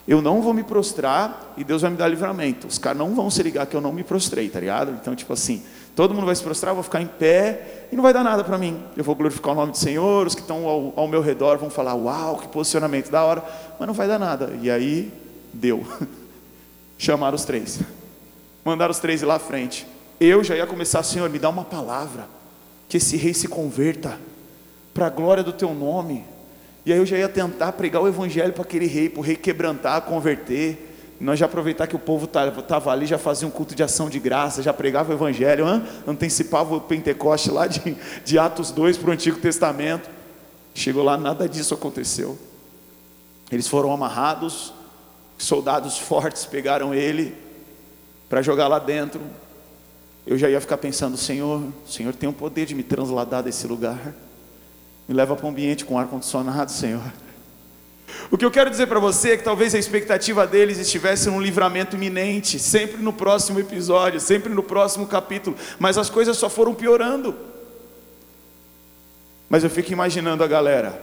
eu 0.07 0.21
não 0.21 0.41
vou 0.41 0.53
me 0.53 0.63
prostrar 0.63 1.53
e 1.57 1.63
Deus 1.63 1.81
vai 1.81 1.89
me 1.89 1.97
dar 1.97 2.07
livramento. 2.07 2.67
Os 2.67 2.77
caras 2.77 2.99
não 2.99 3.15
vão 3.15 3.31
se 3.31 3.41
ligar 3.41 3.65
que 3.65 3.75
eu 3.75 3.81
não 3.81 3.91
me 3.91 4.03
prostrei, 4.03 4.49
tá 4.49 4.59
ligado? 4.59 4.91
Então, 4.91 5.15
tipo 5.15 5.33
assim, 5.33 5.63
todo 5.95 6.13
mundo 6.13 6.25
vai 6.25 6.35
se 6.35 6.43
prostrar, 6.43 6.71
eu 6.71 6.75
vou 6.75 6.83
ficar 6.83 7.01
em 7.01 7.07
pé 7.07 7.87
e 7.91 7.95
não 7.95 8.03
vai 8.03 8.13
dar 8.13 8.23
nada 8.23 8.43
para 8.43 8.57
mim. 8.57 8.83
Eu 8.97 9.03
vou 9.03 9.15
glorificar 9.15 9.53
o 9.53 9.55
nome 9.55 9.71
do 9.71 9.77
Senhor, 9.77 10.27
os 10.27 10.35
que 10.35 10.41
estão 10.41 10.67
ao, 10.67 10.93
ao, 10.95 11.07
meu 11.07 11.21
redor 11.21 11.57
vão 11.57 11.69
falar, 11.69 11.95
uau, 11.95 12.37
que 12.37 12.47
posicionamento 12.49 13.09
da 13.09 13.23
hora, 13.23 13.43
mas 13.79 13.87
não 13.87 13.93
vai 13.93 14.07
dar 14.07 14.19
nada. 14.19 14.51
E 14.61 14.69
aí, 14.69 15.11
deu. 15.53 15.85
Chamaram 16.97 17.35
os 17.35 17.45
três. 17.45 17.79
Mandaram 18.63 18.91
os 18.91 18.99
três 18.99 19.21
ir 19.21 19.25
lá 19.25 19.35
à 19.35 19.39
frente. 19.39 19.87
Eu 20.19 20.43
já 20.43 20.55
ia 20.55 20.67
começar, 20.67 21.01
Senhor, 21.03 21.29
me 21.29 21.39
dá 21.39 21.49
uma 21.49 21.63
palavra, 21.63 22.27
que 22.89 22.97
esse 22.97 23.15
rei 23.15 23.33
se 23.33 23.47
converta, 23.47 24.19
para 24.93 25.07
a 25.07 25.09
glória 25.09 25.43
do 25.43 25.51
teu 25.53 25.73
nome. 25.73 26.23
E 26.85 26.93
aí 26.93 26.99
eu 26.99 27.05
já 27.05 27.17
ia 27.17 27.27
tentar 27.27 27.71
pregar 27.73 28.01
o 28.01 28.07
evangelho 28.07 28.53
para 28.53 28.63
aquele 28.63 28.85
rei, 28.85 29.09
para 29.09 29.19
o 29.19 29.23
rei 29.23 29.35
quebrantar, 29.35 30.01
converter. 30.03 30.94
Nós 31.19 31.39
já 31.39 31.45
aproveitar 31.45 31.87
que 31.87 31.95
o 31.95 31.99
povo 31.99 32.25
estava 32.25 32.91
ali, 32.91 33.05
já 33.05 33.17
fazia 33.17 33.47
um 33.47 33.51
culto 33.51 33.73
de 33.73 33.81
ação 33.81 34.09
de 34.09 34.19
graça, 34.19 34.61
já 34.61 34.73
pregava 34.73 35.11
o 35.11 35.15
evangelho, 35.15 35.67
hein? 35.67 35.81
antecipava 36.05 36.75
o 36.75 36.81
Pentecoste 36.81 37.49
lá 37.49 37.67
de, 37.67 37.95
de 38.25 38.37
Atos 38.37 38.71
2 38.71 38.97
para 38.97 39.09
o 39.09 39.13
Antigo 39.13 39.39
Testamento. 39.39 40.09
Chegou 40.73 41.03
lá, 41.03 41.17
nada 41.17 41.47
disso 41.47 41.73
aconteceu. 41.73 42.37
Eles 43.49 43.67
foram 43.67 43.93
amarrados, 43.93 44.73
soldados 45.37 45.97
fortes 45.97 46.45
pegaram 46.45 46.93
ele 46.93 47.33
para 48.27 48.41
jogar 48.41 48.67
lá 48.67 48.79
dentro. 48.79 49.21
Eu 50.27 50.37
já 50.37 50.49
ia 50.49 50.59
ficar 50.59 50.77
pensando, 50.77 51.15
Senhor, 51.15 51.61
o 51.61 51.89
Senhor 51.89 52.13
tem 52.13 52.27
o 52.27 52.33
poder 52.33 52.65
de 52.65 52.75
me 52.75 52.83
transladar 52.83 53.41
desse 53.41 53.65
lugar. 53.67 54.13
Me 55.07 55.13
leva 55.15 55.35
para 55.35 55.45
um 55.45 55.49
ambiente 55.49 55.85
com 55.85 55.97
ar-condicionado, 55.97 56.71
Senhor. 56.71 57.13
O 58.31 58.37
que 58.37 58.45
eu 58.45 58.51
quero 58.51 58.69
dizer 58.69 58.87
para 58.87 58.99
você 58.99 59.31
é 59.31 59.37
que 59.37 59.43
talvez 59.43 59.75
a 59.75 59.79
expectativa 59.79 60.47
deles 60.47 60.79
estivesse 60.79 61.29
num 61.29 61.39
livramento 61.39 61.95
iminente, 61.95 62.57
sempre 62.57 63.01
no 63.01 63.13
próximo 63.13 63.59
episódio, 63.59 64.19
sempre 64.19 64.51
no 64.51 64.63
próximo 64.63 65.05
capítulo, 65.05 65.55
mas 65.77 65.97
as 65.97 66.09
coisas 66.09 66.35
só 66.37 66.49
foram 66.49 66.73
piorando. 66.73 67.35
Mas 69.47 69.63
eu 69.63 69.69
fico 69.69 69.91
imaginando 69.93 70.43
a 70.43 70.47
galera, 70.47 70.99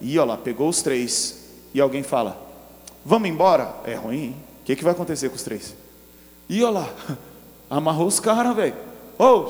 e 0.00 0.18
olha 0.18 0.32
lá, 0.32 0.36
pegou 0.36 0.68
os 0.68 0.82
três, 0.82 1.44
e 1.72 1.80
alguém 1.80 2.02
fala: 2.02 2.36
Vamos 3.04 3.28
embora? 3.28 3.72
É 3.84 3.94
ruim, 3.94 4.34
o 4.62 4.64
que, 4.64 4.74
que 4.74 4.82
vai 4.82 4.92
acontecer 4.92 5.28
com 5.28 5.36
os 5.36 5.42
três? 5.42 5.74
E 6.48 6.62
olha 6.64 6.80
lá, 6.80 6.90
amarrou 7.70 8.08
os 8.08 8.18
caras, 8.18 8.56
velho. 8.56 8.74
Oh, 9.16 9.48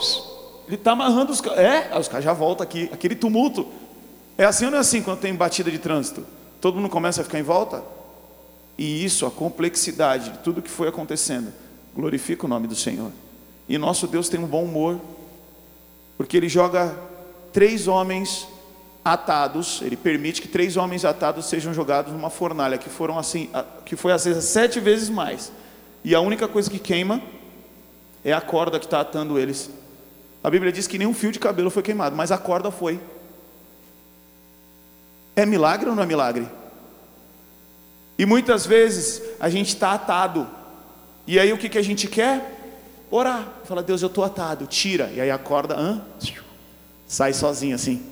ele 0.66 0.76
está 0.76 0.92
amarrando 0.92 1.32
os 1.32 1.40
caras. 1.40 1.58
É, 1.58 1.98
os 1.98 2.08
caras 2.08 2.24
já 2.24 2.34
voltam 2.34 2.62
aqui, 2.64 2.90
aquele 2.92 3.14
tumulto. 3.14 3.66
É 4.36 4.44
assim 4.44 4.66
ou 4.66 4.70
não 4.70 4.78
é 4.78 4.80
assim 4.82 5.02
quando 5.02 5.20
tem 5.20 5.34
batida 5.34 5.70
de 5.70 5.78
trânsito? 5.78 6.35
Todo 6.60 6.76
mundo 6.76 6.88
começa 6.88 7.20
a 7.20 7.24
ficar 7.24 7.38
em 7.38 7.42
volta? 7.42 7.82
E 8.78 9.04
isso, 9.04 9.24
a 9.26 9.30
complexidade 9.30 10.30
de 10.30 10.38
tudo 10.38 10.62
que 10.62 10.70
foi 10.70 10.88
acontecendo, 10.88 11.52
glorifica 11.94 12.46
o 12.46 12.48
nome 12.48 12.66
do 12.66 12.74
Senhor. 12.74 13.10
E 13.68 13.78
nosso 13.78 14.06
Deus 14.06 14.28
tem 14.28 14.38
um 14.38 14.46
bom 14.46 14.64
humor, 14.64 15.00
porque 16.16 16.36
Ele 16.36 16.48
joga 16.48 16.94
três 17.52 17.88
homens 17.88 18.46
atados, 19.04 19.80
Ele 19.82 19.96
permite 19.96 20.42
que 20.42 20.48
três 20.48 20.76
homens 20.76 21.04
atados 21.04 21.46
sejam 21.46 21.72
jogados 21.72 22.12
numa 22.12 22.30
fornalha, 22.30 22.76
que 22.76 22.88
foram 22.88 23.18
assim, 23.18 23.48
que 23.84 23.96
foi 23.96 24.12
vezes 24.12 24.44
sete 24.44 24.78
vezes 24.78 25.08
mais. 25.08 25.50
E 26.04 26.14
a 26.14 26.20
única 26.20 26.46
coisa 26.46 26.70
que 26.70 26.78
queima 26.78 27.20
é 28.24 28.32
a 28.32 28.40
corda 28.40 28.78
que 28.78 28.84
está 28.84 29.00
atando 29.00 29.38
eles. 29.38 29.70
A 30.42 30.50
Bíblia 30.50 30.70
diz 30.70 30.86
que 30.86 30.98
nenhum 30.98 31.14
fio 31.14 31.32
de 31.32 31.38
cabelo 31.38 31.70
foi 31.70 31.82
queimado, 31.82 32.14
mas 32.14 32.30
a 32.30 32.38
corda 32.38 32.70
foi. 32.70 33.00
É 35.36 35.46
milagre 35.46 35.88
ou 35.88 35.94
não 35.94 36.02
é 36.02 36.06
milagre? 36.06 36.48
E 38.18 38.24
muitas 38.24 38.66
vezes 38.66 39.22
a 39.38 39.48
gente 39.48 39.68
está 39.68 39.92
atado. 39.92 40.48
E 41.26 41.38
aí 41.38 41.52
o 41.52 41.58
que, 41.58 41.68
que 41.68 41.78
a 41.78 41.82
gente 41.82 42.08
quer? 42.08 42.54
Orar. 43.10 43.46
Fala, 43.64 43.82
Deus, 43.82 44.00
eu 44.00 44.08
estou 44.08 44.24
atado. 44.24 44.66
Tira. 44.66 45.10
E 45.14 45.20
aí 45.20 45.30
a 45.30 45.38
corda 45.38 45.76
hã? 45.78 46.02
sai 47.06 47.32
sozinha 47.32 47.74
assim. 47.74 48.02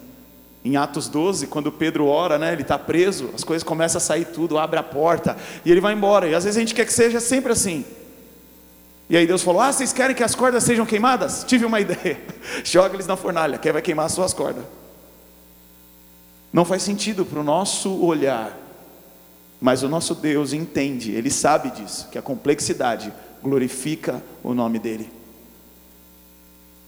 Em 0.64 0.76
Atos 0.76 1.08
12, 1.08 1.46
quando 1.46 1.70
Pedro 1.70 2.06
ora, 2.06 2.38
né, 2.38 2.52
ele 2.52 2.62
está 2.62 2.78
preso, 2.78 3.30
as 3.34 3.44
coisas 3.44 3.62
começam 3.62 3.98
a 3.98 4.00
sair 4.00 4.24
tudo, 4.24 4.58
abre 4.58 4.78
a 4.78 4.82
porta 4.82 5.36
e 5.64 5.70
ele 5.70 5.80
vai 5.80 5.92
embora. 5.92 6.26
E 6.26 6.34
às 6.34 6.44
vezes 6.44 6.56
a 6.56 6.60
gente 6.60 6.74
quer 6.74 6.86
que 6.86 6.92
seja 6.92 7.20
sempre 7.20 7.52
assim. 7.52 7.84
E 9.08 9.16
aí 9.16 9.26
Deus 9.26 9.42
falou: 9.42 9.60
Ah, 9.60 9.72
vocês 9.72 9.92
querem 9.92 10.16
que 10.16 10.22
as 10.22 10.34
cordas 10.34 10.64
sejam 10.64 10.86
queimadas? 10.86 11.44
Tive 11.48 11.64
uma 11.64 11.80
ideia. 11.80 12.18
Joga 12.62 12.94
eles 12.94 13.06
na 13.06 13.16
fornalha, 13.16 13.58
quem 13.58 13.72
vai 13.72 13.82
queimar 13.82 14.06
as 14.06 14.12
suas 14.12 14.32
cordas. 14.32 14.64
Não 16.54 16.64
faz 16.64 16.84
sentido 16.84 17.26
para 17.26 17.40
o 17.40 17.42
nosso 17.42 18.00
olhar. 18.00 18.56
Mas 19.60 19.82
o 19.82 19.88
nosso 19.88 20.14
Deus 20.14 20.52
entende, 20.52 21.10
ele 21.10 21.28
sabe 21.28 21.68
disso, 21.68 22.08
que 22.12 22.16
a 22.16 22.22
complexidade 22.22 23.12
glorifica 23.42 24.22
o 24.40 24.54
nome 24.54 24.78
dele. 24.78 25.10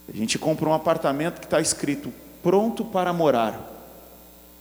A 0.08 0.16
gente 0.16 0.38
compra 0.38 0.68
um 0.68 0.72
apartamento 0.72 1.40
que 1.40 1.46
está 1.46 1.60
escrito 1.60 2.12
pronto 2.44 2.84
para 2.84 3.12
morar. 3.12 3.60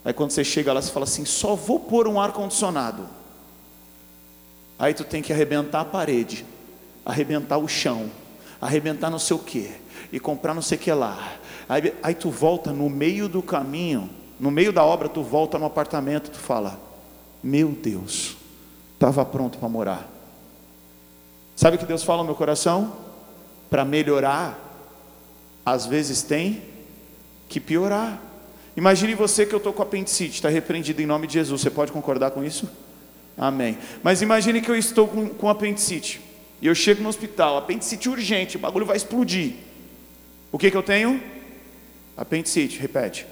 Aí 0.03 0.11
quando 0.11 0.31
você 0.31 0.43
chega 0.43 0.73
lá, 0.73 0.81
você 0.81 0.91
fala 0.91 1.03
assim: 1.03 1.23
só 1.23 1.53
vou 1.53 1.79
pôr 1.79 2.07
um 2.07 2.19
ar-condicionado. 2.19 3.07
Aí 4.79 4.95
tu 4.95 5.03
tem 5.03 5.21
que 5.21 5.31
arrebentar 5.31 5.81
a 5.81 5.85
parede, 5.85 6.43
arrebentar 7.05 7.59
o 7.59 7.67
chão, 7.67 8.09
arrebentar 8.59 9.11
não 9.11 9.19
sei 9.19 9.35
o 9.35 9.39
que, 9.39 9.71
e 10.11 10.19
comprar 10.19 10.55
não 10.55 10.63
sei 10.63 10.79
o 10.79 10.81
que 10.81 10.91
lá. 10.91 11.33
Aí, 11.69 11.93
aí 12.01 12.15
tu 12.15 12.31
volta 12.31 12.73
no 12.73 12.89
meio 12.89 13.29
do 13.29 13.43
caminho, 13.43 14.09
no 14.39 14.51
meio 14.51 14.73
da 14.73 14.83
obra, 14.83 15.07
tu 15.07 15.23
volta 15.23 15.57
no 15.57 15.65
apartamento, 15.65 16.29
tu 16.31 16.37
fala: 16.37 16.79
Meu 17.43 17.69
Deus, 17.69 18.35
estava 18.93 19.25
pronto 19.25 19.57
para 19.57 19.69
morar. 19.69 20.09
Sabe 21.55 21.77
o 21.77 21.79
que 21.79 21.85
Deus 21.85 22.03
fala 22.03 22.19
no 22.19 22.25
meu 22.25 22.35
coração? 22.35 22.93
Para 23.69 23.85
melhorar, 23.85 24.59
às 25.65 25.85
vezes 25.85 26.21
tem 26.21 26.61
que 27.47 27.59
piorar. 27.59 28.21
Imagine 28.75 29.15
você 29.15 29.45
que 29.45 29.53
eu 29.53 29.57
estou 29.57 29.71
com 29.71 29.81
apendicite, 29.81 30.35
está 30.35 30.49
repreendido 30.49 31.01
em 31.01 31.05
nome 31.05 31.27
de 31.27 31.33
Jesus. 31.33 31.61
Você 31.61 31.69
pode 31.69 31.91
concordar 31.91 32.31
com 32.31 32.43
isso? 32.43 32.69
Amém. 33.37 33.77
Mas 34.03 34.21
imagine 34.21 34.61
que 34.61 34.69
eu 34.69 34.75
estou 34.75 35.07
com, 35.07 35.29
com 35.29 35.49
apendicite. 35.49 36.21
E 36.61 36.67
eu 36.67 36.75
chego 36.75 37.01
no 37.01 37.09
hospital, 37.09 37.57
apendicite 37.57 38.09
urgente, 38.09 38.57
o 38.57 38.59
bagulho 38.59 38.85
vai 38.85 38.97
explodir. 38.97 39.53
O 40.51 40.57
que, 40.57 40.71
que 40.71 40.77
eu 40.77 40.83
tenho? 40.83 41.21
Apendicite, 42.17 42.79
repete. 42.79 43.25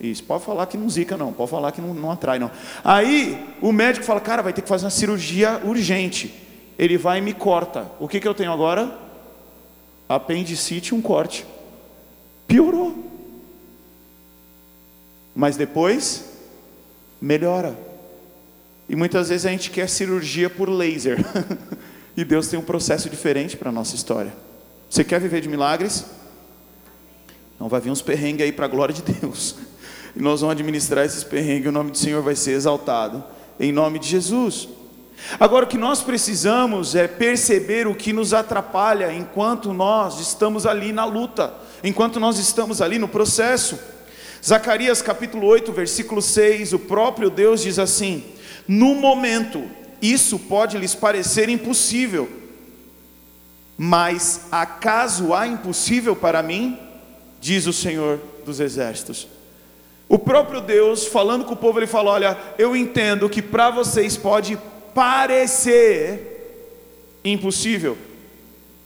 Isso, 0.00 0.24
pode 0.24 0.44
falar 0.44 0.66
que 0.66 0.76
não 0.76 0.90
zica, 0.90 1.16
não, 1.16 1.32
pode 1.32 1.50
falar 1.50 1.72
que 1.72 1.80
não, 1.80 1.94
não 1.94 2.10
atrai, 2.10 2.38
não. 2.38 2.50
Aí 2.82 3.54
o 3.62 3.72
médico 3.72 4.04
fala, 4.04 4.20
cara, 4.20 4.42
vai 4.42 4.52
ter 4.52 4.62
que 4.62 4.68
fazer 4.68 4.84
uma 4.84 4.90
cirurgia 4.90 5.60
urgente. 5.64 6.34
Ele 6.78 6.98
vai 6.98 7.18
e 7.18 7.22
me 7.22 7.32
corta. 7.32 7.90
O 8.00 8.08
que, 8.08 8.20
que 8.20 8.26
eu 8.26 8.34
tenho 8.34 8.52
agora? 8.52 8.98
Apendicite, 10.08 10.94
um 10.94 11.00
corte. 11.00 11.46
Piorou 12.46 13.14
mas 15.34 15.56
depois 15.56 16.26
melhora. 17.20 17.76
E 18.88 18.94
muitas 18.94 19.30
vezes 19.30 19.46
a 19.46 19.50
gente 19.50 19.70
quer 19.70 19.88
cirurgia 19.88 20.48
por 20.48 20.68
laser. 20.68 21.18
e 22.16 22.24
Deus 22.24 22.48
tem 22.48 22.58
um 22.58 22.62
processo 22.62 23.10
diferente 23.10 23.56
para 23.56 23.70
a 23.70 23.72
nossa 23.72 23.96
história. 23.96 24.32
Você 24.88 25.02
quer 25.02 25.20
viver 25.20 25.40
de 25.40 25.48
milagres? 25.48 26.04
Não 27.58 27.68
vai 27.68 27.80
vir 27.80 27.90
uns 27.90 28.02
perrengues 28.02 28.44
aí 28.44 28.52
para 28.52 28.66
a 28.66 28.68
glória 28.68 28.94
de 28.94 29.02
Deus. 29.02 29.56
E 30.16 30.22
nós 30.22 30.40
vamos 30.40 30.52
administrar 30.52 31.04
esses 31.04 31.24
perrengues, 31.24 31.68
o 31.68 31.72
nome 31.72 31.90
do 31.90 31.98
Senhor 31.98 32.22
vai 32.22 32.36
ser 32.36 32.52
exaltado. 32.52 33.22
Em 33.58 33.72
nome 33.72 33.98
de 33.98 34.08
Jesus. 34.08 34.68
Agora, 35.38 35.64
o 35.64 35.68
que 35.68 35.78
nós 35.78 36.02
precisamos 36.02 36.94
é 36.94 37.08
perceber 37.08 37.86
o 37.86 37.94
que 37.94 38.12
nos 38.12 38.34
atrapalha 38.34 39.12
enquanto 39.12 39.72
nós 39.72 40.20
estamos 40.20 40.66
ali 40.66 40.92
na 40.92 41.04
luta, 41.04 41.54
enquanto 41.82 42.20
nós 42.20 42.38
estamos 42.38 42.80
ali 42.80 42.98
no 42.98 43.08
processo. 43.08 43.78
Zacarias 44.44 45.00
capítulo 45.00 45.46
8, 45.46 45.72
versículo 45.72 46.20
6, 46.20 46.74
o 46.74 46.78
próprio 46.78 47.30
Deus 47.30 47.62
diz 47.62 47.78
assim: 47.78 48.24
No 48.68 48.94
momento, 48.94 49.64
isso 50.02 50.38
pode 50.38 50.76
lhes 50.76 50.94
parecer 50.94 51.48
impossível, 51.48 52.28
mas 53.76 54.42
acaso 54.52 55.32
há 55.32 55.46
impossível 55.46 56.14
para 56.14 56.42
mim? 56.42 56.78
Diz 57.40 57.66
o 57.66 57.72
Senhor 57.72 58.20
dos 58.44 58.60
Exércitos. 58.60 59.26
O 60.08 60.18
próprio 60.18 60.60
Deus, 60.60 61.06
falando 61.06 61.44
com 61.44 61.54
o 61.54 61.56
povo, 61.56 61.78
ele 61.78 61.86
fala: 61.86 62.10
Olha, 62.10 62.38
eu 62.58 62.76
entendo 62.76 63.28
que 63.28 63.42
para 63.42 63.70
vocês 63.70 64.16
pode 64.16 64.58
parecer 64.94 66.30
impossível, 67.24 67.96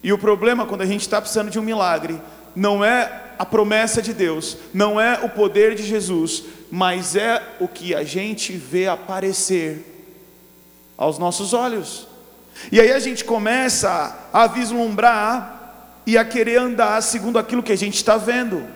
e 0.03 0.13
o 0.13 0.19
problema 0.19 0.65
quando 0.65 0.83
a 0.83 0.87
gente 0.87 1.02
está 1.02 1.21
precisando 1.21 1.50
de 1.50 1.59
um 1.59 1.63
milagre, 1.63 2.21
não 2.54 2.85
é 2.85 3.25
a 3.39 3.45
promessa 3.45 4.00
de 4.02 4.13
Deus, 4.13 4.57
não 4.73 5.00
é 5.00 5.21
o 5.23 5.28
poder 5.28 5.75
de 5.75 5.83
Jesus, 5.83 6.45
mas 6.71 7.15
é 7.15 7.43
o 7.61 7.69
que 7.69 7.95
a 7.95 8.02
gente 8.02 8.52
vê 8.52 8.89
aparecer 8.89 9.85
aos 10.97 11.19
nossos 11.19 11.52
olhos. 11.52 12.09
E 12.73 12.81
aí 12.81 12.93
a 12.93 12.99
gente 12.99 13.25
começa 13.25 14.28
a 14.33 14.47
vislumbrar 14.49 16.02
e 16.04 16.19
a 16.19 16.25
querer 16.25 16.59
andar 16.59 17.00
segundo 17.02 17.39
aquilo 17.39 17.63
que 17.63 17.73
a 17.73 17.76
gente 17.76 17.95
está 17.95 18.17
vendo, 18.17 18.67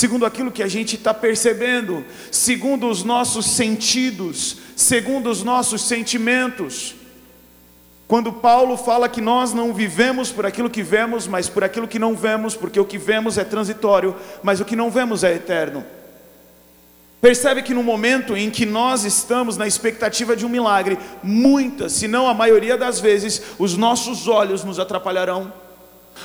segundo 0.00 0.24
aquilo 0.24 0.50
que 0.50 0.62
a 0.62 0.66
gente 0.66 0.96
está 0.96 1.12
percebendo, 1.12 2.02
segundo 2.30 2.88
os 2.88 3.04
nossos 3.04 3.44
sentidos, 3.44 4.56
segundo 4.74 5.28
os 5.28 5.42
nossos 5.42 5.82
sentimentos. 5.82 6.94
Quando 8.08 8.32
Paulo 8.32 8.78
fala 8.78 9.10
que 9.10 9.20
nós 9.20 9.52
não 9.52 9.74
vivemos 9.74 10.32
por 10.32 10.46
aquilo 10.46 10.70
que 10.70 10.82
vemos, 10.82 11.26
mas 11.26 11.50
por 11.50 11.62
aquilo 11.62 11.86
que 11.86 11.98
não 11.98 12.16
vemos, 12.16 12.56
porque 12.56 12.80
o 12.80 12.84
que 12.86 12.96
vemos 12.96 13.36
é 13.36 13.44
transitório, 13.44 14.16
mas 14.42 14.58
o 14.58 14.64
que 14.64 14.74
não 14.74 14.90
vemos 14.90 15.22
é 15.22 15.34
eterno. 15.34 15.84
Percebe 17.20 17.62
que 17.62 17.74
no 17.74 17.82
momento 17.82 18.34
em 18.34 18.48
que 18.48 18.64
nós 18.64 19.04
estamos 19.04 19.58
na 19.58 19.66
expectativa 19.66 20.34
de 20.34 20.46
um 20.46 20.48
milagre, 20.48 20.98
muitas, 21.22 21.92
se 21.92 22.08
não 22.08 22.26
a 22.26 22.32
maioria 22.32 22.78
das 22.78 22.98
vezes, 23.00 23.42
os 23.58 23.76
nossos 23.76 24.26
olhos 24.26 24.64
nos 24.64 24.78
atrapalharão, 24.78 25.52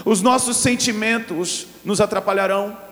os 0.05 0.21
nossos 0.21 0.55
sentimentos 0.55 1.67
nos 1.83 1.99
atrapalharão, 1.99 2.84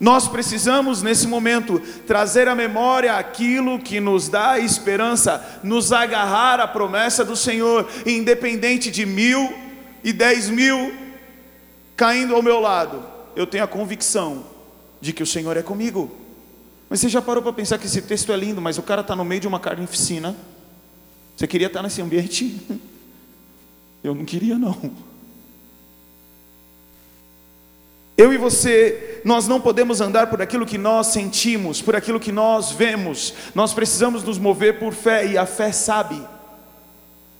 nós 0.00 0.26
precisamos, 0.26 1.02
nesse 1.02 1.26
momento, 1.28 1.78
trazer 2.06 2.48
à 2.48 2.54
memória 2.54 3.16
aquilo 3.16 3.78
que 3.78 4.00
nos 4.00 4.30
dá 4.30 4.58
esperança, 4.58 5.60
nos 5.62 5.92
agarrar 5.92 6.58
à 6.58 6.66
promessa 6.66 7.22
do 7.22 7.36
Senhor, 7.36 7.86
independente 8.06 8.90
de 8.90 9.04
mil 9.04 9.52
e 10.02 10.10
dez 10.10 10.48
mil 10.48 10.94
caindo 11.94 12.34
ao 12.34 12.42
meu 12.42 12.58
lado, 12.58 13.04
eu 13.36 13.46
tenho 13.46 13.62
a 13.62 13.66
convicção 13.66 14.42
de 15.02 15.12
que 15.12 15.22
o 15.22 15.26
Senhor 15.26 15.54
é 15.58 15.62
comigo. 15.62 16.10
Mas 16.88 17.00
você 17.00 17.10
já 17.10 17.20
parou 17.20 17.42
para 17.42 17.52
pensar 17.52 17.76
que 17.76 17.84
esse 17.84 18.00
texto 18.00 18.32
é 18.32 18.36
lindo, 18.36 18.58
mas 18.58 18.78
o 18.78 18.82
cara 18.82 19.02
está 19.02 19.14
no 19.14 19.22
meio 19.22 19.42
de 19.42 19.46
uma 19.46 19.60
carnificina? 19.60 20.34
Você 21.36 21.46
queria 21.46 21.66
estar 21.66 21.82
nesse 21.82 22.00
ambiente? 22.00 22.58
Eu 24.02 24.14
não 24.14 24.24
queria, 24.24 24.58
não. 24.58 25.09
Eu 28.20 28.34
e 28.34 28.36
você, 28.36 29.22
nós 29.24 29.48
não 29.48 29.58
podemos 29.58 30.02
andar 30.02 30.26
por 30.26 30.42
aquilo 30.42 30.66
que 30.66 30.76
nós 30.76 31.06
sentimos, 31.06 31.80
por 31.80 31.96
aquilo 31.96 32.20
que 32.20 32.30
nós 32.30 32.70
vemos. 32.70 33.32
Nós 33.54 33.72
precisamos 33.72 34.22
nos 34.22 34.36
mover 34.36 34.78
por 34.78 34.92
fé 34.92 35.24
e 35.24 35.38
a 35.38 35.46
fé 35.46 35.72
sabe. 35.72 36.22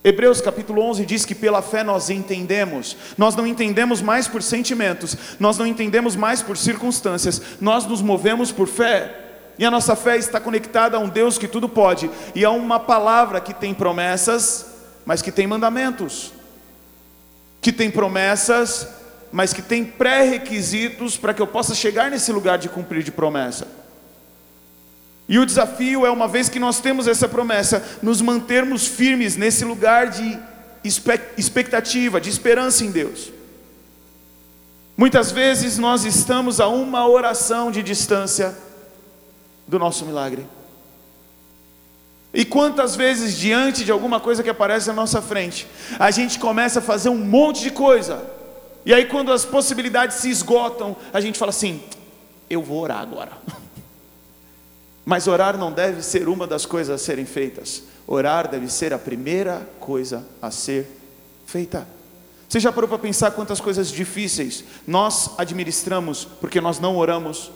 Hebreus 0.03 0.41
capítulo 0.41 0.81
11 0.81 1.05
diz 1.05 1.27
que 1.27 1.35
pela 1.35 1.61
fé 1.61 1.85
nós 1.85 2.09
entendemos. 2.09 2.97
Nós 3.19 3.37
não 3.37 3.47
entendemos 3.47 4.01
mais 4.01 4.27
por 4.27 4.43
sentimentos, 4.43 5.15
nós 5.39 5.59
não 5.59 5.67
entendemos 5.67 6.17
mais 6.17 6.41
por 6.41 6.57
circunstâncias, 6.57 7.43
nós 7.61 7.85
nos 7.85 8.01
movemos 8.01 8.51
por 8.51 8.67
fé. 8.67 9.15
E 9.59 9.67
a 9.67 9.71
nossa 9.71 9.95
fé 9.95 10.17
está 10.17 10.41
conectada 10.41 10.97
a 10.97 11.01
um 11.01 11.11
Deus 11.11 11.37
que 11.37 11.47
tudo 11.47 11.69
pode 11.69 12.11
e 12.35 12.43
a 12.43 12.51
uma 12.51 12.81
palavra 12.81 13.39
que 13.39 13.53
tem 13.53 13.75
promessas, 13.75 14.65
mas 15.05 15.21
que 15.21 15.31
tem 15.31 15.47
mandamentos. 15.47 16.33
Que 17.61 17.71
tem 17.71 17.91
promessas, 17.91 18.89
mas 19.33 19.53
que 19.53 19.63
tem 19.63 19.85
pré-requisitos 19.85 21.17
para 21.17 21.33
que 21.33 21.41
eu 21.41 21.47
possa 21.47 21.75
chegar 21.75 22.11
nesse 22.11 22.33
lugar 22.33 22.59
de 22.59 22.69
cumprir 22.69 23.03
de 23.03 23.13
promessa. 23.13 23.67
E 25.29 25.39
o 25.39 25.47
desafio 25.47 26.05
é, 26.05 26.11
uma 26.11 26.27
vez 26.27 26.49
que 26.49 26.59
nós 26.59 26.81
temos 26.81 27.07
essa 27.07 27.29
promessa, 27.29 27.85
nos 28.03 28.21
mantermos 28.21 28.87
firmes 28.87 29.37
nesse 29.37 29.65
lugar 29.65 30.09
de 30.09 30.37
expectativa, 31.37 32.21
de 32.21 32.29
esperança 32.29 32.85
em 32.85 32.91
Deus. 32.91 33.31
Muitas 34.97 35.31
vezes 35.31 35.79
nós 35.79 36.05
estamos 36.05 36.61
a 36.61 36.67
uma 36.67 37.09
oração 37.09 37.71
de 37.71 37.83
distância 37.83 38.57
do 39.69 39.79
nosso 39.79 40.05
milagre. 40.05 40.45
E 42.35 42.45
quantas 42.45 42.95
vezes, 42.95 43.37
diante 43.37 43.85
de 43.85 43.91
alguma 43.91 44.21
coisa 44.21 44.43
que 44.43 44.51
aparece 44.51 44.89
na 44.89 44.95
nossa 44.95 45.23
frente, 45.23 45.67
a 45.99 46.11
gente 46.11 46.39
começa 46.39 46.81
a 46.81 46.83
fazer 46.83 47.09
um 47.09 47.19
monte 47.19 47.63
de 47.63 47.71
coisa, 47.71 48.23
e 48.85 48.95
aí, 48.95 49.05
quando 49.07 49.33
as 49.33 49.45
possibilidades 49.45 50.17
se 50.17 50.31
esgotam, 50.31 50.97
a 51.13 51.21
gente 51.21 51.39
fala 51.39 51.51
assim: 51.51 51.83
eu 52.49 52.63
vou 52.63 52.81
orar 52.81 53.01
agora. 53.01 53.33
Mas 55.05 55.27
orar 55.27 55.57
não 55.57 55.73
deve 55.73 56.03
ser 56.03 56.29
uma 56.29 56.47
das 56.47 56.65
coisas 56.65 56.95
a 56.95 57.05
serem 57.05 57.25
feitas. 57.25 57.83
Orar 58.07 58.49
deve 58.49 58.69
ser 58.69 58.93
a 58.93 58.99
primeira 58.99 59.67
coisa 59.79 60.27
a 60.41 60.51
ser 60.51 60.87
feita. 61.47 61.87
Você 62.49 62.59
já 62.59 62.73
parou 62.73 62.89
para 62.89 62.99
pensar 62.99 63.31
quantas 63.31 63.61
coisas 63.61 63.91
difíceis 63.91 64.65
nós 64.87 65.31
administramos 65.39 66.25
porque 66.25 66.61
nós 66.61 66.81
não 66.81 66.97
oramos? 66.97 67.51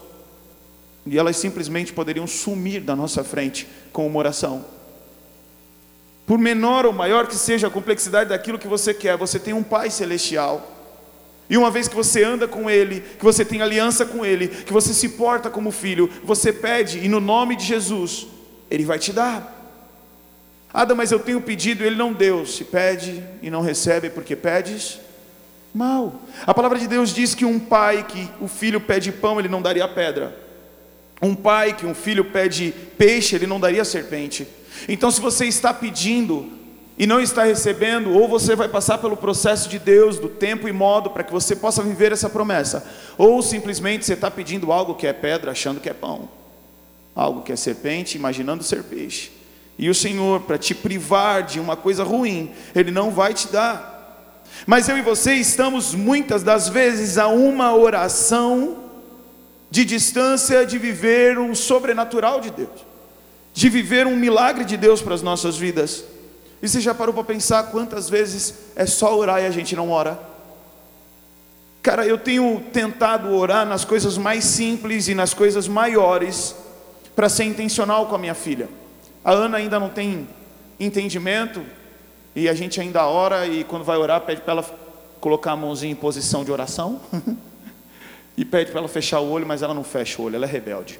E 1.06 1.18
elas 1.18 1.36
simplesmente 1.36 1.92
poderiam 1.92 2.26
sumir 2.26 2.80
da 2.80 2.94
nossa 2.94 3.24
frente 3.24 3.68
com 3.92 4.06
uma 4.06 4.18
oração. 4.18 4.64
Por 6.26 6.38
menor 6.38 6.86
ou 6.86 6.92
maior 6.92 7.26
que 7.26 7.34
seja 7.34 7.66
a 7.66 7.70
complexidade 7.70 8.30
daquilo 8.30 8.58
que 8.58 8.68
você 8.68 8.94
quer, 8.94 9.16
você 9.16 9.38
tem 9.38 9.52
um 9.52 9.62
Pai 9.62 9.90
celestial 9.90 10.73
e 11.48 11.56
uma 11.58 11.70
vez 11.70 11.88
que 11.88 11.94
você 11.94 12.24
anda 12.24 12.48
com 12.48 12.70
Ele, 12.70 13.02
que 13.18 13.24
você 13.24 13.44
tem 13.44 13.60
aliança 13.60 14.06
com 14.06 14.24
Ele, 14.24 14.48
que 14.48 14.72
você 14.72 14.94
se 14.94 15.10
porta 15.10 15.50
como 15.50 15.70
filho, 15.70 16.10
você 16.22 16.52
pede 16.52 16.98
e 16.98 17.08
no 17.08 17.20
nome 17.20 17.54
de 17.56 17.64
Jesus, 17.64 18.26
Ele 18.70 18.84
vai 18.84 18.98
te 18.98 19.12
dar. 19.12 19.54
Ah, 20.72 20.92
mas 20.92 21.12
eu 21.12 21.20
tenho 21.20 21.40
pedido, 21.40 21.84
ele 21.84 21.94
não 21.94 22.12
deu. 22.12 22.44
Se 22.44 22.64
pede 22.64 23.22
e 23.40 23.48
não 23.48 23.60
recebe 23.60 24.10
porque 24.10 24.34
pedes 24.34 24.98
mal. 25.72 26.20
A 26.44 26.52
palavra 26.52 26.80
de 26.80 26.88
Deus 26.88 27.14
diz 27.14 27.32
que 27.32 27.44
um 27.44 27.60
pai 27.60 28.04
que 28.08 28.28
o 28.40 28.48
filho 28.48 28.80
pede 28.80 29.12
pão, 29.12 29.38
ele 29.38 29.48
não 29.48 29.62
daria 29.62 29.86
pedra. 29.86 30.36
Um 31.22 31.32
pai 31.32 31.74
que 31.74 31.86
um 31.86 31.94
filho 31.94 32.24
pede 32.24 32.74
peixe, 32.98 33.36
ele 33.36 33.46
não 33.46 33.60
daria 33.60 33.84
serpente. 33.84 34.48
Então, 34.88 35.12
se 35.12 35.20
você 35.20 35.46
está 35.46 35.72
pedindo 35.72 36.50
e 36.96 37.06
não 37.06 37.20
está 37.20 37.44
recebendo, 37.44 38.12
ou 38.12 38.28
você 38.28 38.54
vai 38.54 38.68
passar 38.68 38.98
pelo 38.98 39.16
processo 39.16 39.68
de 39.68 39.78
Deus, 39.78 40.18
do 40.18 40.28
tempo 40.28 40.68
e 40.68 40.72
modo, 40.72 41.10
para 41.10 41.24
que 41.24 41.32
você 41.32 41.56
possa 41.56 41.82
viver 41.82 42.12
essa 42.12 42.30
promessa, 42.30 42.86
ou 43.18 43.42
simplesmente 43.42 44.04
você 44.04 44.14
está 44.14 44.30
pedindo 44.30 44.70
algo 44.70 44.94
que 44.94 45.06
é 45.06 45.12
pedra, 45.12 45.50
achando 45.50 45.80
que 45.80 45.88
é 45.88 45.94
pão, 45.94 46.28
algo 47.14 47.42
que 47.42 47.52
é 47.52 47.56
serpente, 47.56 48.16
imaginando 48.16 48.62
ser 48.62 48.84
peixe. 48.84 49.32
E 49.76 49.90
o 49.90 49.94
Senhor, 49.94 50.42
para 50.42 50.56
te 50.56 50.72
privar 50.72 51.42
de 51.42 51.58
uma 51.58 51.76
coisa 51.76 52.04
ruim, 52.04 52.52
Ele 52.74 52.92
não 52.92 53.10
vai 53.10 53.34
te 53.34 53.48
dar. 53.48 54.44
Mas 54.64 54.88
eu 54.88 54.96
e 54.96 55.02
você 55.02 55.34
estamos 55.34 55.94
muitas 55.94 56.44
das 56.44 56.68
vezes 56.68 57.18
a 57.18 57.26
uma 57.26 57.74
oração 57.74 58.84
de 59.68 59.84
distância 59.84 60.64
de 60.64 60.78
viver 60.78 61.38
um 61.38 61.56
sobrenatural 61.56 62.40
de 62.40 62.52
Deus, 62.52 62.86
de 63.52 63.68
viver 63.68 64.06
um 64.06 64.16
milagre 64.16 64.64
de 64.64 64.76
Deus 64.76 65.02
para 65.02 65.14
as 65.14 65.22
nossas 65.22 65.56
vidas. 65.56 66.04
E 66.64 66.68
você 66.68 66.80
já 66.80 66.94
parou 66.94 67.12
para 67.12 67.24
pensar 67.24 67.64
quantas 67.64 68.08
vezes 68.08 68.54
é 68.74 68.86
só 68.86 69.14
orar 69.14 69.42
e 69.42 69.44
a 69.44 69.50
gente 69.50 69.76
não 69.76 69.90
ora? 69.90 70.18
Cara, 71.82 72.06
eu 72.06 72.16
tenho 72.16 72.64
tentado 72.72 73.34
orar 73.34 73.66
nas 73.66 73.84
coisas 73.84 74.16
mais 74.16 74.44
simples 74.44 75.06
e 75.06 75.14
nas 75.14 75.34
coisas 75.34 75.68
maiores 75.68 76.56
para 77.14 77.28
ser 77.28 77.44
intencional 77.44 78.06
com 78.06 78.14
a 78.14 78.18
minha 78.18 78.32
filha. 78.32 78.66
A 79.22 79.32
Ana 79.32 79.58
ainda 79.58 79.78
não 79.78 79.90
tem 79.90 80.26
entendimento 80.80 81.62
e 82.34 82.48
a 82.48 82.54
gente 82.54 82.80
ainda 82.80 83.04
ora 83.06 83.46
e 83.46 83.62
quando 83.64 83.84
vai 83.84 83.98
orar 83.98 84.22
pede 84.22 84.40
para 84.40 84.54
ela 84.54 84.64
colocar 85.20 85.52
a 85.52 85.56
mãozinha 85.56 85.92
em 85.92 85.94
posição 85.94 86.46
de 86.46 86.50
oração 86.50 86.98
e 88.38 88.42
pede 88.42 88.70
para 88.70 88.80
ela 88.80 88.88
fechar 88.88 89.20
o 89.20 89.28
olho, 89.28 89.46
mas 89.46 89.60
ela 89.60 89.74
não 89.74 89.84
fecha 89.84 90.22
o 90.22 90.24
olho, 90.24 90.36
ela 90.36 90.46
é 90.46 90.48
rebelde. 90.48 90.98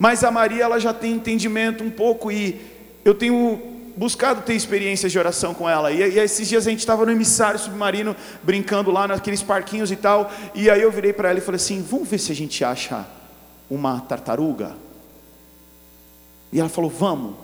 Mas 0.00 0.24
a 0.24 0.32
Maria 0.32 0.64
ela 0.64 0.80
já 0.80 0.92
tem 0.92 1.12
entendimento 1.12 1.84
um 1.84 1.90
pouco 1.92 2.32
e 2.32 2.60
eu 3.04 3.14
tenho 3.14 3.73
buscado 3.96 4.42
ter 4.42 4.54
experiências 4.54 5.12
de 5.12 5.18
oração 5.18 5.54
com 5.54 5.68
ela. 5.68 5.92
E, 5.92 5.98
e 5.98 6.18
esses 6.18 6.48
dias 6.48 6.66
a 6.66 6.70
gente 6.70 6.80
estava 6.80 7.04
no 7.04 7.12
emissário 7.12 7.58
submarino 7.58 8.14
brincando 8.42 8.90
lá 8.90 9.06
naqueles 9.08 9.42
parquinhos 9.42 9.90
e 9.90 9.96
tal. 9.96 10.30
E 10.54 10.68
aí 10.68 10.82
eu 10.82 10.90
virei 10.90 11.12
para 11.12 11.30
ela 11.30 11.38
e 11.38 11.42
falei 11.42 11.56
assim: 11.56 11.82
"Vamos 11.82 12.08
ver 12.08 12.18
se 12.18 12.32
a 12.32 12.34
gente 12.34 12.64
acha 12.64 13.06
uma 13.70 14.00
tartaruga?" 14.00 14.84
E 16.54 16.60
ela 16.60 16.68
falou: 16.68 16.88
Vamos. 16.88 17.34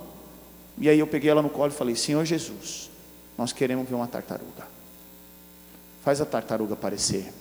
E 0.78 0.88
aí 0.88 0.98
eu 1.00 1.06
peguei 1.06 1.28
ela 1.28 1.42
no 1.42 1.50
colo 1.50 1.72
e 1.72 1.74
falei: 1.74 1.96
Senhor 1.96 2.24
Jesus, 2.24 2.88
nós 3.36 3.52
queremos 3.52 3.88
ver 3.88 3.96
uma 3.96 4.06
tartaruga. 4.06 4.68
Faz 6.04 6.20
a 6.20 6.24
tartaruga 6.24 6.74
aparecer. 6.74 7.32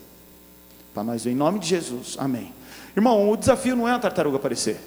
Para 0.94 1.04
nós, 1.04 1.28
em 1.28 1.36
nome 1.36 1.60
de 1.60 1.68
Jesus, 1.68 2.16
amém. 2.18 2.52
Irmão, 2.98 3.30
o 3.30 3.38
desafio 3.38 3.76
não 3.76 3.88
é 3.88 3.92
a 3.92 4.00
tartaruga 4.00 4.38
aparecer. 4.38 4.80